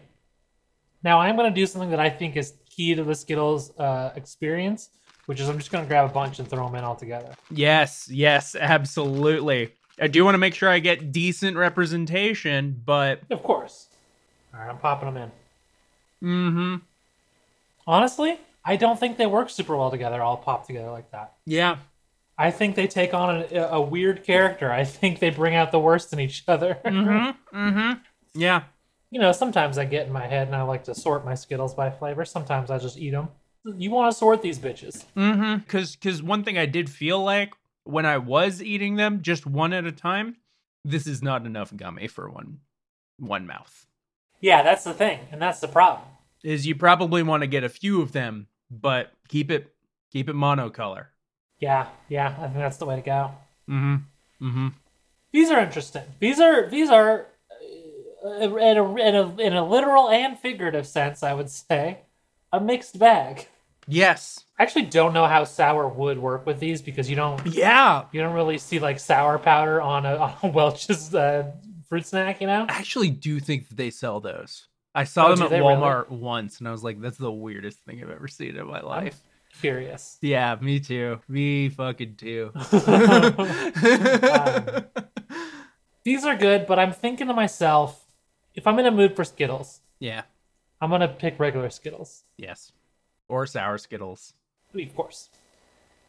Now 1.03 1.19
I'm 1.21 1.37
gonna 1.37 1.51
do 1.51 1.67
something 1.67 1.91
that 1.91 2.01
I 2.01 2.11
think 2.11 2.37
is 2.37 2.55
key 2.69 2.95
to 2.95 3.05
the 3.05 3.15
Skittles 3.15 3.77
uh, 3.79 4.13
experience, 4.17 4.91
which 5.27 5.41
is 5.41 5.49
I'm 5.49 5.59
just 5.59 5.71
gonna 5.71 5.87
grab 5.87 6.09
a 6.11 6.13
bunch 6.13 6.39
and 6.39 6.49
throw 6.49 6.67
them 6.67 6.75
in 6.77 6.85
all 6.85 6.97
together. 6.97 7.33
Yes, 7.51 8.09
yes, 8.11 8.55
absolutely. 8.55 9.73
I 10.01 10.07
do 10.07 10.25
want 10.25 10.35
to 10.35 10.39
make 10.39 10.55
sure 10.55 10.69
I 10.69 10.79
get 10.79 11.13
decent 11.13 11.57
representation, 11.57 12.81
but 12.85 13.21
Of 13.31 13.43
course. 13.43 13.89
All 14.55 14.61
right, 14.61 14.69
I'm 14.69 14.79
popping 14.79 15.13
them 15.13 15.31
in. 16.23 16.29
mm-hmm. 16.29 16.77
Honestly, 17.87 18.39
I 18.65 18.77
don't 18.77 18.99
think 18.99 19.17
they 19.17 19.27
work 19.27 19.51
super 19.51 19.77
well 19.77 19.91
together, 19.91 20.23
all 20.23 20.37
popped 20.37 20.67
together 20.67 20.91
like 20.91 21.11
that. 21.13 21.35
Yeah. 21.45 21.77
I 22.39 22.51
think 22.51 22.75
they 22.77 22.87
take 22.87 23.13
on 23.13 23.45
a, 23.53 23.69
a 23.73 23.81
weird 23.81 24.25
character. 24.25 24.73
I 24.73 24.85
think 24.85 25.19
they 25.19 25.29
bring 25.31 25.55
out 25.55 25.73
the 25.73 25.81
worst 25.81 26.13
in 26.13 26.21
each 26.21 26.45
other. 26.49 26.79
Mm-hmm. 26.85 27.57
Mm-hmm. 27.57 27.93
Yeah. 28.35 28.63
You 29.11 29.21
know, 29.21 29.33
sometimes 29.33 29.77
I 29.79 29.85
get 29.85 30.07
in 30.07 30.13
my 30.13 30.27
head 30.27 30.47
and 30.47 30.57
I 30.57 30.63
like 30.63 30.85
to 30.85 30.95
sort 30.95 31.25
my 31.25 31.35
Skittles 31.35 31.75
by 31.75 31.91
flavor. 31.91 32.25
Sometimes 32.25 32.71
I 32.71 32.79
just 32.79 32.97
eat 32.97 33.11
them. 33.11 33.29
you 33.65 33.91
want 33.91 34.11
to 34.13 34.17
sort 34.17 34.43
these 34.43 34.59
bitches. 34.59 35.05
Mm-hmm. 35.17 35.65
Cause 35.67 35.97
cause 35.97 36.23
one 36.23 36.45
thing 36.45 36.57
I 36.57 36.67
did 36.67 36.89
feel 36.89 37.23
like 37.23 37.55
when 37.85 38.07
I 38.07 38.19
was 38.19 38.63
eating 38.63 38.97
them 38.97 39.23
just 39.23 39.47
one 39.47 39.73
at 39.73 39.85
a 39.85 39.93
time, 39.93 40.37
this 40.85 41.07
is 41.07 41.23
not 41.23 41.45
enough 41.45 41.77
gummy 41.77 42.07
for 42.07 42.31
one 42.31 42.59
one 43.19 43.47
mouth. 43.47 43.87
Yeah, 44.41 44.63
that's 44.63 44.85
the 44.85 44.95
thing, 44.95 45.21
and 45.31 45.43
that's 45.43 45.61
the 45.61 45.69
problem. 45.69 46.09
Is 46.43 46.67
you 46.67 46.75
probably 46.75 47.23
want 47.23 47.43
to 47.43 47.47
get 47.47 47.65
a 47.65 47.69
few 47.69 48.01
of 48.01 48.13
them, 48.13 48.47
but 48.71 49.13
keep 49.29 49.51
it 49.51 49.75
keep 50.11 50.29
it 50.29 50.35
monocolor. 50.35 51.07
Yeah, 51.59 51.89
yeah, 52.09 52.35
I 52.39 52.45
think 52.45 52.55
that's 52.55 52.79
the 52.79 52.87
way 52.87 52.97
to 52.97 53.03
go. 53.03 53.33
Mm-hmm. 53.69 54.47
Mm-hmm. 54.47 54.69
These 55.33 55.51
are 55.51 55.61
interesting. 55.61 56.05
These 56.19 56.41
are 56.41 56.71
these 56.71 56.89
are 56.89 57.27
in 58.25 58.79
a, 58.79 58.95
in 58.97 59.15
a 59.17 59.37
in 59.41 59.53
a 59.55 59.67
literal 59.67 60.09
and 60.11 60.39
figurative 60.39 60.87
sense, 60.87 61.23
I 61.23 61.33
would 61.35 61.51
say, 61.51 62.01
a 62.53 62.61
mixed 62.61 62.99
bag. 62.99 63.49
Yes. 63.89 64.45
I 64.59 64.63
actually 64.63 64.85
don't 64.87 65.15
know 65.15 65.27
how 65.27 65.45
sour 65.45 65.89
would 65.89 66.19
work 66.19 66.47
with 66.47 66.61
these 66.61 66.81
because 66.83 67.09
you 67.11 67.17
don't 67.17 67.45
Yeah. 67.47 68.05
you 68.13 68.21
don't 68.21 68.35
really 68.35 68.59
see 68.59 68.79
like 68.79 69.01
sour 69.01 69.39
powder 69.39 69.81
on 69.81 70.07
a, 70.07 70.17
on 70.27 70.35
a 70.43 70.47
Welch's 70.49 71.15
uh, 71.15 71.51
fruit 71.89 72.07
snack, 72.07 72.41
you 72.41 72.47
know? 72.47 72.67
I 72.69 72.75
actually 72.75 73.11
do 73.11 73.41
think 73.41 73.69
that 73.69 73.77
they 73.77 73.91
sell 73.91 74.21
those. 74.21 74.69
I 74.95 75.05
saw 75.05 75.27
Oh, 75.29 75.35
them 75.35 75.45
at 75.45 75.51
they 75.51 75.61
really? 75.61 75.75
Walmart 75.75 76.11
once, 76.11 76.59
and 76.59 76.69
I 76.69 76.73
was 76.73 76.83
like, 76.85 77.01
"That's 77.01 77.17
the 77.17 77.31
weirdest 77.31 77.79
thing 77.85 78.03
I've 78.03 78.11
ever 78.11 78.27
seen 78.29 78.57
in 78.57 78.67
my 78.67 78.81
life." 78.81 79.21
Curious. 79.61 80.19
Yeah, 80.21 80.57
me 80.61 80.81
too. 80.81 81.21
Me 81.29 81.69
fucking 81.69 82.17
too. 82.17 82.53
Um, 82.73 84.85
These 86.05 86.25
are 86.25 86.37
good, 86.37 86.67
but 86.67 86.79
I'm 86.79 86.93
thinking 86.93 87.27
to 87.29 87.35
myself, 87.35 88.00
if 88.55 88.67
I'm 88.67 88.79
in 88.79 88.87
a 88.87 88.91
mood 88.91 89.17
for 89.17 89.25
Skittles, 89.25 89.81
yeah. 89.99 90.23
I'm 90.81 90.91
gonna 90.91 91.09
pick 91.09 91.39
regular 91.39 91.71
Skittles, 91.71 92.25
Yes. 92.37 92.73
Or 93.29 93.47
sour 93.47 93.79
Skittles. 93.79 94.35
of 94.75 94.95
course. 94.97 95.29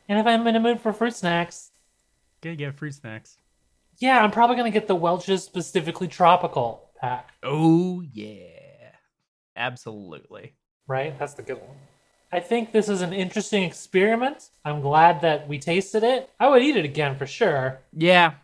And 0.10 0.20
if 0.20 0.26
I'm 0.26 0.46
in 0.48 0.56
a 0.56 0.60
mood 0.60 0.82
for 0.82 0.92
fruit 0.94 1.16
snacks, 1.16 1.72
Gotta 2.42 2.56
get 2.56 2.76
fruit 2.76 2.94
snacks. 2.96 3.38
yeah, 4.00 4.24
I'm 4.24 4.32
probably 4.32 4.56
gonna 4.56 4.72
get 4.72 4.88
the 4.88 4.96
Welch's 4.96 5.44
specifically 5.44 6.08
tropical 6.08 6.90
pack. 7.00 7.30
Oh 7.44 8.02
yeah. 8.14 8.48
Absolutely. 9.56 10.54
Right? 10.88 11.18
That's 11.20 11.34
the 11.34 11.44
good 11.44 11.60
one. 11.60 11.78
I 12.32 12.40
think 12.40 12.72
this 12.72 12.88
is 12.88 13.02
an 13.02 13.12
interesting 13.14 13.64
experiment. 13.64 14.50
I'm 14.64 14.82
glad 14.82 15.22
that 15.22 15.48
we 15.50 15.60
tasted 15.60 16.02
it. 16.04 16.30
I 16.40 16.50
would 16.50 16.64
eat 16.64 16.78
it 16.78 16.86
again 16.86 17.18
for 17.18 17.28
sure. 17.28 17.80
Yeah. 17.94 18.36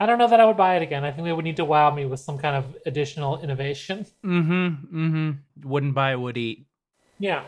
I 0.00 0.06
don't 0.06 0.16
know 0.16 0.28
that 0.28 0.40
I 0.40 0.46
would 0.46 0.56
buy 0.56 0.76
it 0.76 0.82
again. 0.82 1.04
I 1.04 1.12
think 1.12 1.26
they 1.26 1.32
would 1.32 1.44
need 1.44 1.58
to 1.58 1.64
wow 1.64 1.90
me 1.90 2.06
with 2.06 2.20
some 2.20 2.38
kind 2.38 2.56
of 2.56 2.74
additional 2.86 3.38
innovation. 3.42 4.06
Mm-hmm. 4.24 4.96
Mm-hmm. 5.04 5.68
Wouldn't 5.68 5.94
buy, 5.94 6.16
would 6.16 6.38
eat. 6.38 6.66
Yeah, 7.18 7.44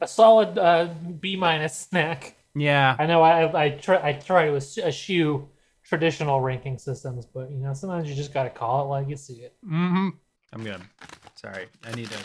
a 0.00 0.08
solid 0.08 0.56
uh, 0.56 0.88
B 1.20 1.36
minus 1.36 1.76
snack. 1.76 2.34
Yeah. 2.54 2.96
I 2.98 3.04
know 3.04 3.20
I 3.22 3.64
I 3.64 3.70
try 3.70 4.00
I 4.02 4.12
try 4.14 4.46
to 4.46 4.56
eschew 4.56 5.48
traditional 5.84 6.40
ranking 6.40 6.78
systems, 6.78 7.26
but 7.26 7.50
you 7.50 7.58
know 7.58 7.74
sometimes 7.74 8.08
you 8.08 8.14
just 8.14 8.32
gotta 8.32 8.50
call 8.50 8.84
it 8.84 8.88
like 8.88 9.08
you 9.08 9.16
see 9.16 9.42
it. 9.42 9.54
Mm-hmm. 9.64 10.08
I'm 10.54 10.64
good. 10.64 10.80
Sorry. 11.34 11.66
I 11.84 11.94
need 11.94 12.08
to. 12.08 12.18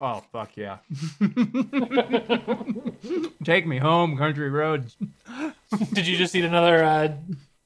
Oh 0.00 0.22
fuck 0.32 0.56
yeah. 0.56 0.78
Take 3.44 3.66
me 3.66 3.78
home, 3.78 4.16
country 4.18 4.50
roads. 4.50 4.96
Did 5.92 6.06
you 6.06 6.16
just 6.16 6.34
eat 6.34 6.44
another 6.44 6.84
uh, 6.84 7.12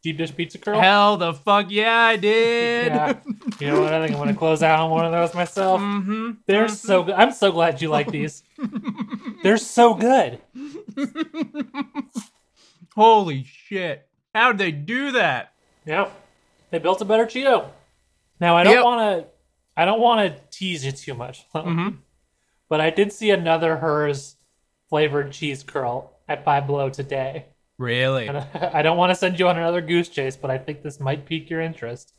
deep 0.02 0.18
dish 0.18 0.34
pizza 0.36 0.58
curl? 0.58 0.78
Hell 0.80 1.16
the 1.16 1.32
fuck 1.34 1.66
yeah, 1.70 1.94
I 1.96 2.16
did. 2.16 2.86
Yeah. 2.88 3.18
You 3.60 3.66
know 3.68 3.80
what? 3.80 3.92
I 3.94 4.04
think 4.06 4.16
I'm 4.16 4.22
gonna 4.22 4.34
close 4.36 4.62
out 4.62 4.80
on 4.80 4.90
one 4.90 5.04
of 5.04 5.12
those 5.12 5.34
myself. 5.34 5.80
Mm-hmm. 5.80 6.30
They're 6.46 6.68
so 6.68 7.02
good. 7.04 7.14
I'm 7.14 7.32
so 7.32 7.50
glad 7.52 7.80
you 7.82 7.88
like 7.88 8.10
these. 8.10 8.42
They're 9.42 9.56
so 9.56 9.94
good. 9.94 10.38
Holy 12.94 13.44
shit. 13.44 14.06
How'd 14.34 14.58
they 14.58 14.72
do 14.72 15.12
that? 15.12 15.52
Yep. 15.86 16.12
They 16.70 16.78
built 16.78 17.00
a 17.00 17.04
better 17.04 17.26
Cheeto. 17.26 17.68
Now 18.40 18.56
I 18.56 18.64
don't 18.64 18.74
Yep. 18.74 18.84
want 18.84 19.22
to. 19.22 19.26
I 19.76 19.84
don't 19.84 20.00
want 20.00 20.34
to 20.34 20.40
tease 20.50 20.84
you 20.84 20.90
too 20.92 21.14
much, 21.14 21.46
Mhm. 21.54 21.98
But 22.68 22.80
I 22.80 22.90
did 22.90 23.12
see 23.12 23.30
another 23.30 23.78
Herr's 23.78 24.36
flavored 24.88 25.32
cheese 25.32 25.62
curl 25.62 26.18
at 26.28 26.44
Five 26.44 26.66
Below 26.66 26.90
today. 26.90 27.46
Really? 27.78 28.26
And 28.26 28.38
I 28.54 28.82
don't 28.82 28.96
want 28.98 29.10
to 29.10 29.14
send 29.14 29.38
you 29.38 29.48
on 29.48 29.56
another 29.56 29.80
goose 29.80 30.08
chase, 30.08 30.36
but 30.36 30.50
I 30.50 30.58
think 30.58 30.82
this 30.82 31.00
might 31.00 31.26
pique 31.26 31.48
your 31.50 31.60
interest 31.60 32.12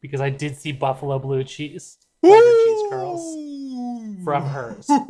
because 0.00 0.20
I 0.20 0.30
did 0.30 0.56
see 0.56 0.72
buffalo 0.72 1.18
blue 1.18 1.44
cheese 1.44 1.98
flavored 2.20 2.54
cheese 2.64 2.90
curls 2.90 4.24
from 4.24 4.44
Herr's. 4.46 4.88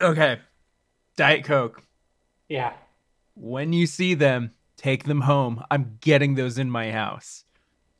Okay. 0.00 0.38
Diet 1.16 1.44
Coke. 1.44 1.82
yeah. 2.48 2.72
When 3.34 3.72
you 3.72 3.86
see 3.86 4.14
them, 4.14 4.52
take 4.76 5.04
them 5.04 5.22
home. 5.22 5.62
I'm 5.70 5.98
getting 6.00 6.34
those 6.34 6.56
in 6.58 6.70
my 6.70 6.90
house. 6.92 7.44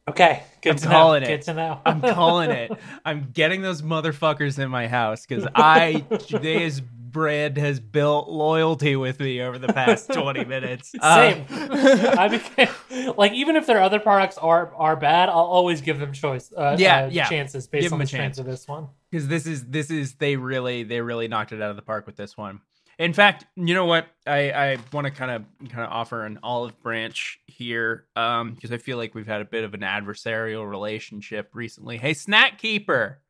Okay. 0.08 0.42
Good 0.62 0.70
I'm 0.72 0.78
to 0.78 0.86
calling 0.88 1.22
know. 1.22 1.28
it. 1.28 1.30
Good 1.38 1.42
to 1.42 1.54
know. 1.54 1.80
I'm 1.86 2.00
calling 2.00 2.50
it. 2.50 2.72
I'm 3.04 3.30
getting 3.32 3.62
those 3.62 3.82
motherfuckers 3.82 4.58
in 4.58 4.70
my 4.70 4.88
house 4.88 5.24
because 5.26 5.46
I, 5.54 6.04
this 6.30 6.80
brand 6.80 7.56
has 7.56 7.80
built 7.80 8.28
loyalty 8.28 8.94
with 8.96 9.18
me 9.20 9.40
over 9.40 9.58
the 9.58 9.68
past 9.72 10.08
20 10.12 10.44
minutes. 10.44 10.92
Uh, 11.00 11.32
Same. 11.32 11.46
I 11.50 12.28
became 12.28 13.14
like 13.16 13.32
even 13.32 13.56
if 13.56 13.66
their 13.66 13.80
other 13.80 13.98
products 13.98 14.36
are 14.38 14.74
are 14.74 14.94
bad, 14.96 15.28
I'll 15.28 15.36
always 15.38 15.80
give 15.80 15.98
them 15.98 16.12
choice. 16.12 16.52
Uh, 16.56 16.76
Yeah, 16.78 17.04
uh, 17.04 17.08
yeah. 17.10 17.28
chances 17.28 17.66
based 17.66 17.84
Give 17.84 17.92
on 17.92 17.98
them 18.00 18.06
the 18.06 18.16
a 18.16 18.18
chance. 18.18 18.38
of 18.38 18.44
this 18.46 18.68
one. 18.68 18.88
because 19.10 19.26
this 19.28 19.46
is 19.46 19.64
this 19.66 19.90
is 19.90 20.14
they 20.14 20.36
really 20.36 20.82
they 20.82 21.00
really 21.00 21.28
knocked 21.28 21.52
it 21.52 21.62
out 21.62 21.70
of 21.70 21.76
the 21.76 21.82
park 21.82 22.06
with 22.06 22.16
this 22.16 22.36
one. 22.36 22.60
In 22.98 23.12
fact, 23.12 23.46
you 23.54 23.74
know 23.74 23.84
what? 23.84 24.08
I 24.26 24.50
I 24.50 24.78
want 24.92 25.06
to 25.06 25.12
kind 25.12 25.30
of 25.30 25.44
kind 25.70 25.84
of 25.84 25.90
offer 25.90 26.24
an 26.26 26.40
olive 26.42 26.80
branch 26.82 27.38
here, 27.46 28.06
um, 28.16 28.54
because 28.54 28.72
I 28.72 28.78
feel 28.78 28.96
like 28.96 29.14
we've 29.14 29.26
had 29.26 29.40
a 29.40 29.44
bit 29.44 29.62
of 29.62 29.72
an 29.74 29.80
adversarial 29.80 30.68
relationship 30.68 31.50
recently. 31.54 31.96
Hey, 31.98 32.12
Snack 32.14 32.58
Keeper, 32.58 33.20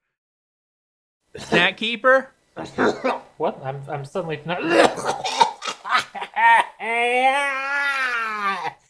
Snack 1.37 1.77
Keeper. 1.77 2.31
What? 3.39 3.65
I'm 3.65 3.81
I'm 3.89 4.05
suddenly 4.05 4.41
not. 4.47 4.59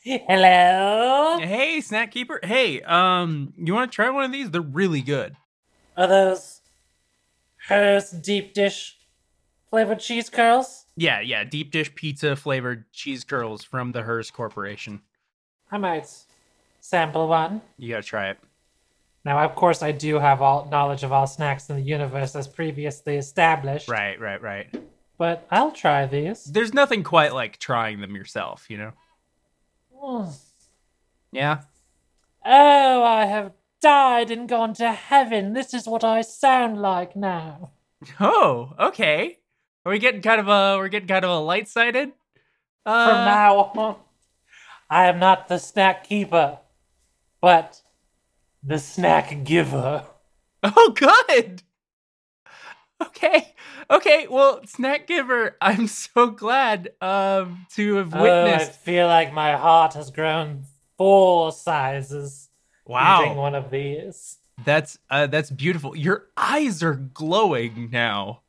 Hello. 0.02 1.38
Hey, 1.38 1.82
Snack 1.82 2.12
Keeper. 2.12 2.40
Hey, 2.42 2.80
um, 2.82 3.52
you 3.58 3.74
want 3.74 3.92
to 3.92 3.94
try 3.94 4.08
one 4.08 4.24
of 4.24 4.32
these? 4.32 4.50
They're 4.50 4.62
really 4.62 5.02
good. 5.02 5.36
Are 5.98 6.06
those 6.06 6.62
Herr's 7.68 8.10
deep 8.10 8.54
dish 8.54 8.97
flavored 9.70 10.00
cheese 10.00 10.30
curls? 10.30 10.86
Yeah, 10.96 11.20
yeah, 11.20 11.44
deep 11.44 11.70
dish 11.70 11.94
pizza 11.94 12.36
flavored 12.36 12.90
cheese 12.92 13.24
curls 13.24 13.64
from 13.64 13.92
the 13.92 14.02
Herr's 14.02 14.30
Corporation. 14.30 15.02
I 15.70 15.78
might 15.78 16.08
sample 16.80 17.28
one. 17.28 17.60
You 17.76 17.90
gotta 17.90 18.02
try 18.02 18.30
it. 18.30 18.38
Now, 19.24 19.44
of 19.44 19.54
course, 19.54 19.82
I 19.82 19.92
do 19.92 20.18
have 20.18 20.40
all 20.40 20.68
knowledge 20.70 21.02
of 21.02 21.12
all 21.12 21.26
snacks 21.26 21.68
in 21.68 21.76
the 21.76 21.82
universe 21.82 22.34
as 22.34 22.48
previously 22.48 23.16
established. 23.16 23.88
Right, 23.88 24.18
right, 24.18 24.40
right. 24.40 24.74
But 25.18 25.46
I'll 25.50 25.72
try 25.72 26.06
these. 26.06 26.44
There's 26.44 26.72
nothing 26.72 27.02
quite 27.02 27.34
like 27.34 27.58
trying 27.58 28.00
them 28.00 28.14
yourself, 28.14 28.66
you 28.70 28.78
know? 28.78 28.92
Mm. 30.02 30.34
Yeah. 31.32 31.62
Oh, 32.44 33.02
I 33.02 33.26
have 33.26 33.52
died 33.82 34.30
and 34.30 34.48
gone 34.48 34.74
to 34.74 34.92
heaven. 34.92 35.52
This 35.52 35.74
is 35.74 35.86
what 35.86 36.04
I 36.04 36.22
sound 36.22 36.80
like 36.80 37.14
now. 37.14 37.72
Oh, 38.20 38.74
okay. 38.78 39.38
Are 39.84 39.92
we 39.92 39.98
getting 39.98 40.22
kind 40.22 40.40
of 40.40 40.48
a 40.48 40.76
we're 40.78 40.88
getting 40.88 41.08
kind 41.08 41.24
of 41.24 41.30
a 41.30 41.38
light 41.38 41.68
sided? 41.68 42.12
Uh, 42.84 43.04
From 43.06 43.24
now 43.24 43.56
on, 43.58 43.96
I 44.90 45.06
am 45.06 45.18
not 45.18 45.48
the 45.48 45.58
snack 45.58 46.04
keeper, 46.04 46.58
but 47.40 47.82
the 48.62 48.78
snack 48.78 49.44
giver. 49.44 50.04
Oh, 50.64 50.92
good. 50.96 51.62
Okay. 53.00 53.54
Okay. 53.88 54.26
Well, 54.28 54.60
snack 54.66 55.06
giver, 55.06 55.56
I'm 55.60 55.86
so 55.86 56.30
glad 56.30 56.90
um 57.00 57.66
to 57.74 57.94
have 57.96 58.12
witnessed. 58.12 58.70
Oh, 58.70 58.72
I 58.74 58.84
feel 58.84 59.06
like 59.06 59.32
my 59.32 59.56
heart 59.56 59.94
has 59.94 60.10
grown 60.10 60.64
four 60.96 61.52
sizes 61.52 62.48
Wow, 62.86 63.22
eating 63.22 63.36
one 63.36 63.54
of 63.54 63.70
these. 63.70 64.38
that's 64.64 64.98
uh 65.10 65.28
that's 65.28 65.50
beautiful. 65.52 65.96
Your 65.96 66.26
eyes 66.36 66.82
are 66.82 66.94
glowing 66.94 67.88
now. 67.92 68.42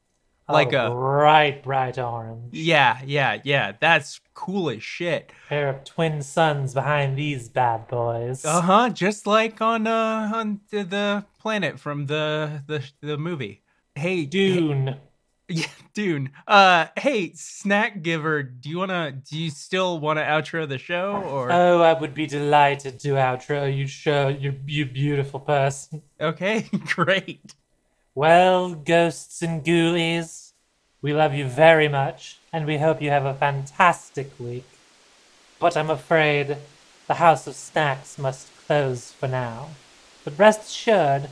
Like 0.50 0.74
oh, 0.74 0.88
a- 0.88 0.96
bright, 0.96 1.64
bright 1.64 1.98
orange. 2.00 2.54
Yeah, 2.54 3.00
yeah, 3.06 3.40
yeah. 3.44 3.74
That's 3.80 4.20
cool 4.34 4.70
as 4.70 4.82
shit. 4.82 5.32
Pair 5.48 5.70
of 5.70 5.84
twin 5.84 6.22
suns 6.22 6.74
behind 6.74 7.18
these 7.18 7.50
bad 7.50 7.88
boys. 7.88 8.44
Uh 8.44 8.62
huh. 8.62 8.90
Just 8.90 9.28
like 9.28 9.62
on 9.62 9.86
uh 9.86 10.32
on 10.34 10.62
the, 10.72 11.26
planet 11.40 11.80
from 11.80 12.08
the 12.08 12.64
the 12.68 12.84
the 13.02 13.18
movie. 13.18 13.62
Hey. 13.96 14.26
Dune. 14.26 14.96
Yeah, 15.52 15.66
dude. 15.96 16.30
Uh, 16.48 16.86
hey, 16.96 17.34
snack 17.34 18.04
giver, 18.04 18.44
do 18.44 18.70
you 18.70 18.78
wanna? 18.78 19.12
Do 19.12 19.36
you 19.36 19.50
still 19.50 19.98
want 20.00 20.20
to 20.20 20.24
outro 20.24 20.70
the 20.70 20.78
show 20.78 21.24
or? 21.28 21.52
Oh, 21.52 21.82
I 21.82 22.00
would 22.00 22.14
be 22.14 22.28
delighted 22.28 23.00
to 23.00 23.14
outro 23.14 23.76
you. 23.76 23.88
Show 23.88 24.28
you, 24.28 24.54
you 24.68 24.86
beautiful 24.86 25.40
person. 25.40 26.04
okay, 26.22 26.70
great. 26.86 27.56
Well, 28.16 28.74
ghosts 28.74 29.44
and 29.44 29.64
ghoulies, 29.64 30.54
we 31.02 31.14
love 31.14 31.36
you 31.36 31.48
very 31.48 31.88
much, 31.88 32.40
and 32.52 32.66
we 32.66 32.80
hope 32.80 33.02
you 33.02 33.12
have 33.12 33.26
a 33.26 33.36
fantastic 33.36 34.32
week. 34.40 34.66
But 35.60 35.78
I'm 35.78 35.92
afraid 35.92 36.58
the 37.08 37.16
House 37.16 37.46
of 37.46 37.56
Snacks 37.56 38.18
must 38.18 38.50
close 38.66 39.12
for 39.12 39.28
now. 39.28 39.70
But 40.24 40.40
rest 40.40 40.70
assured, 40.70 41.30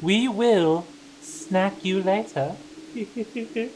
we 0.00 0.26
will 0.26 0.86
snack 1.20 1.84
you 1.84 2.02
later. 2.02 2.56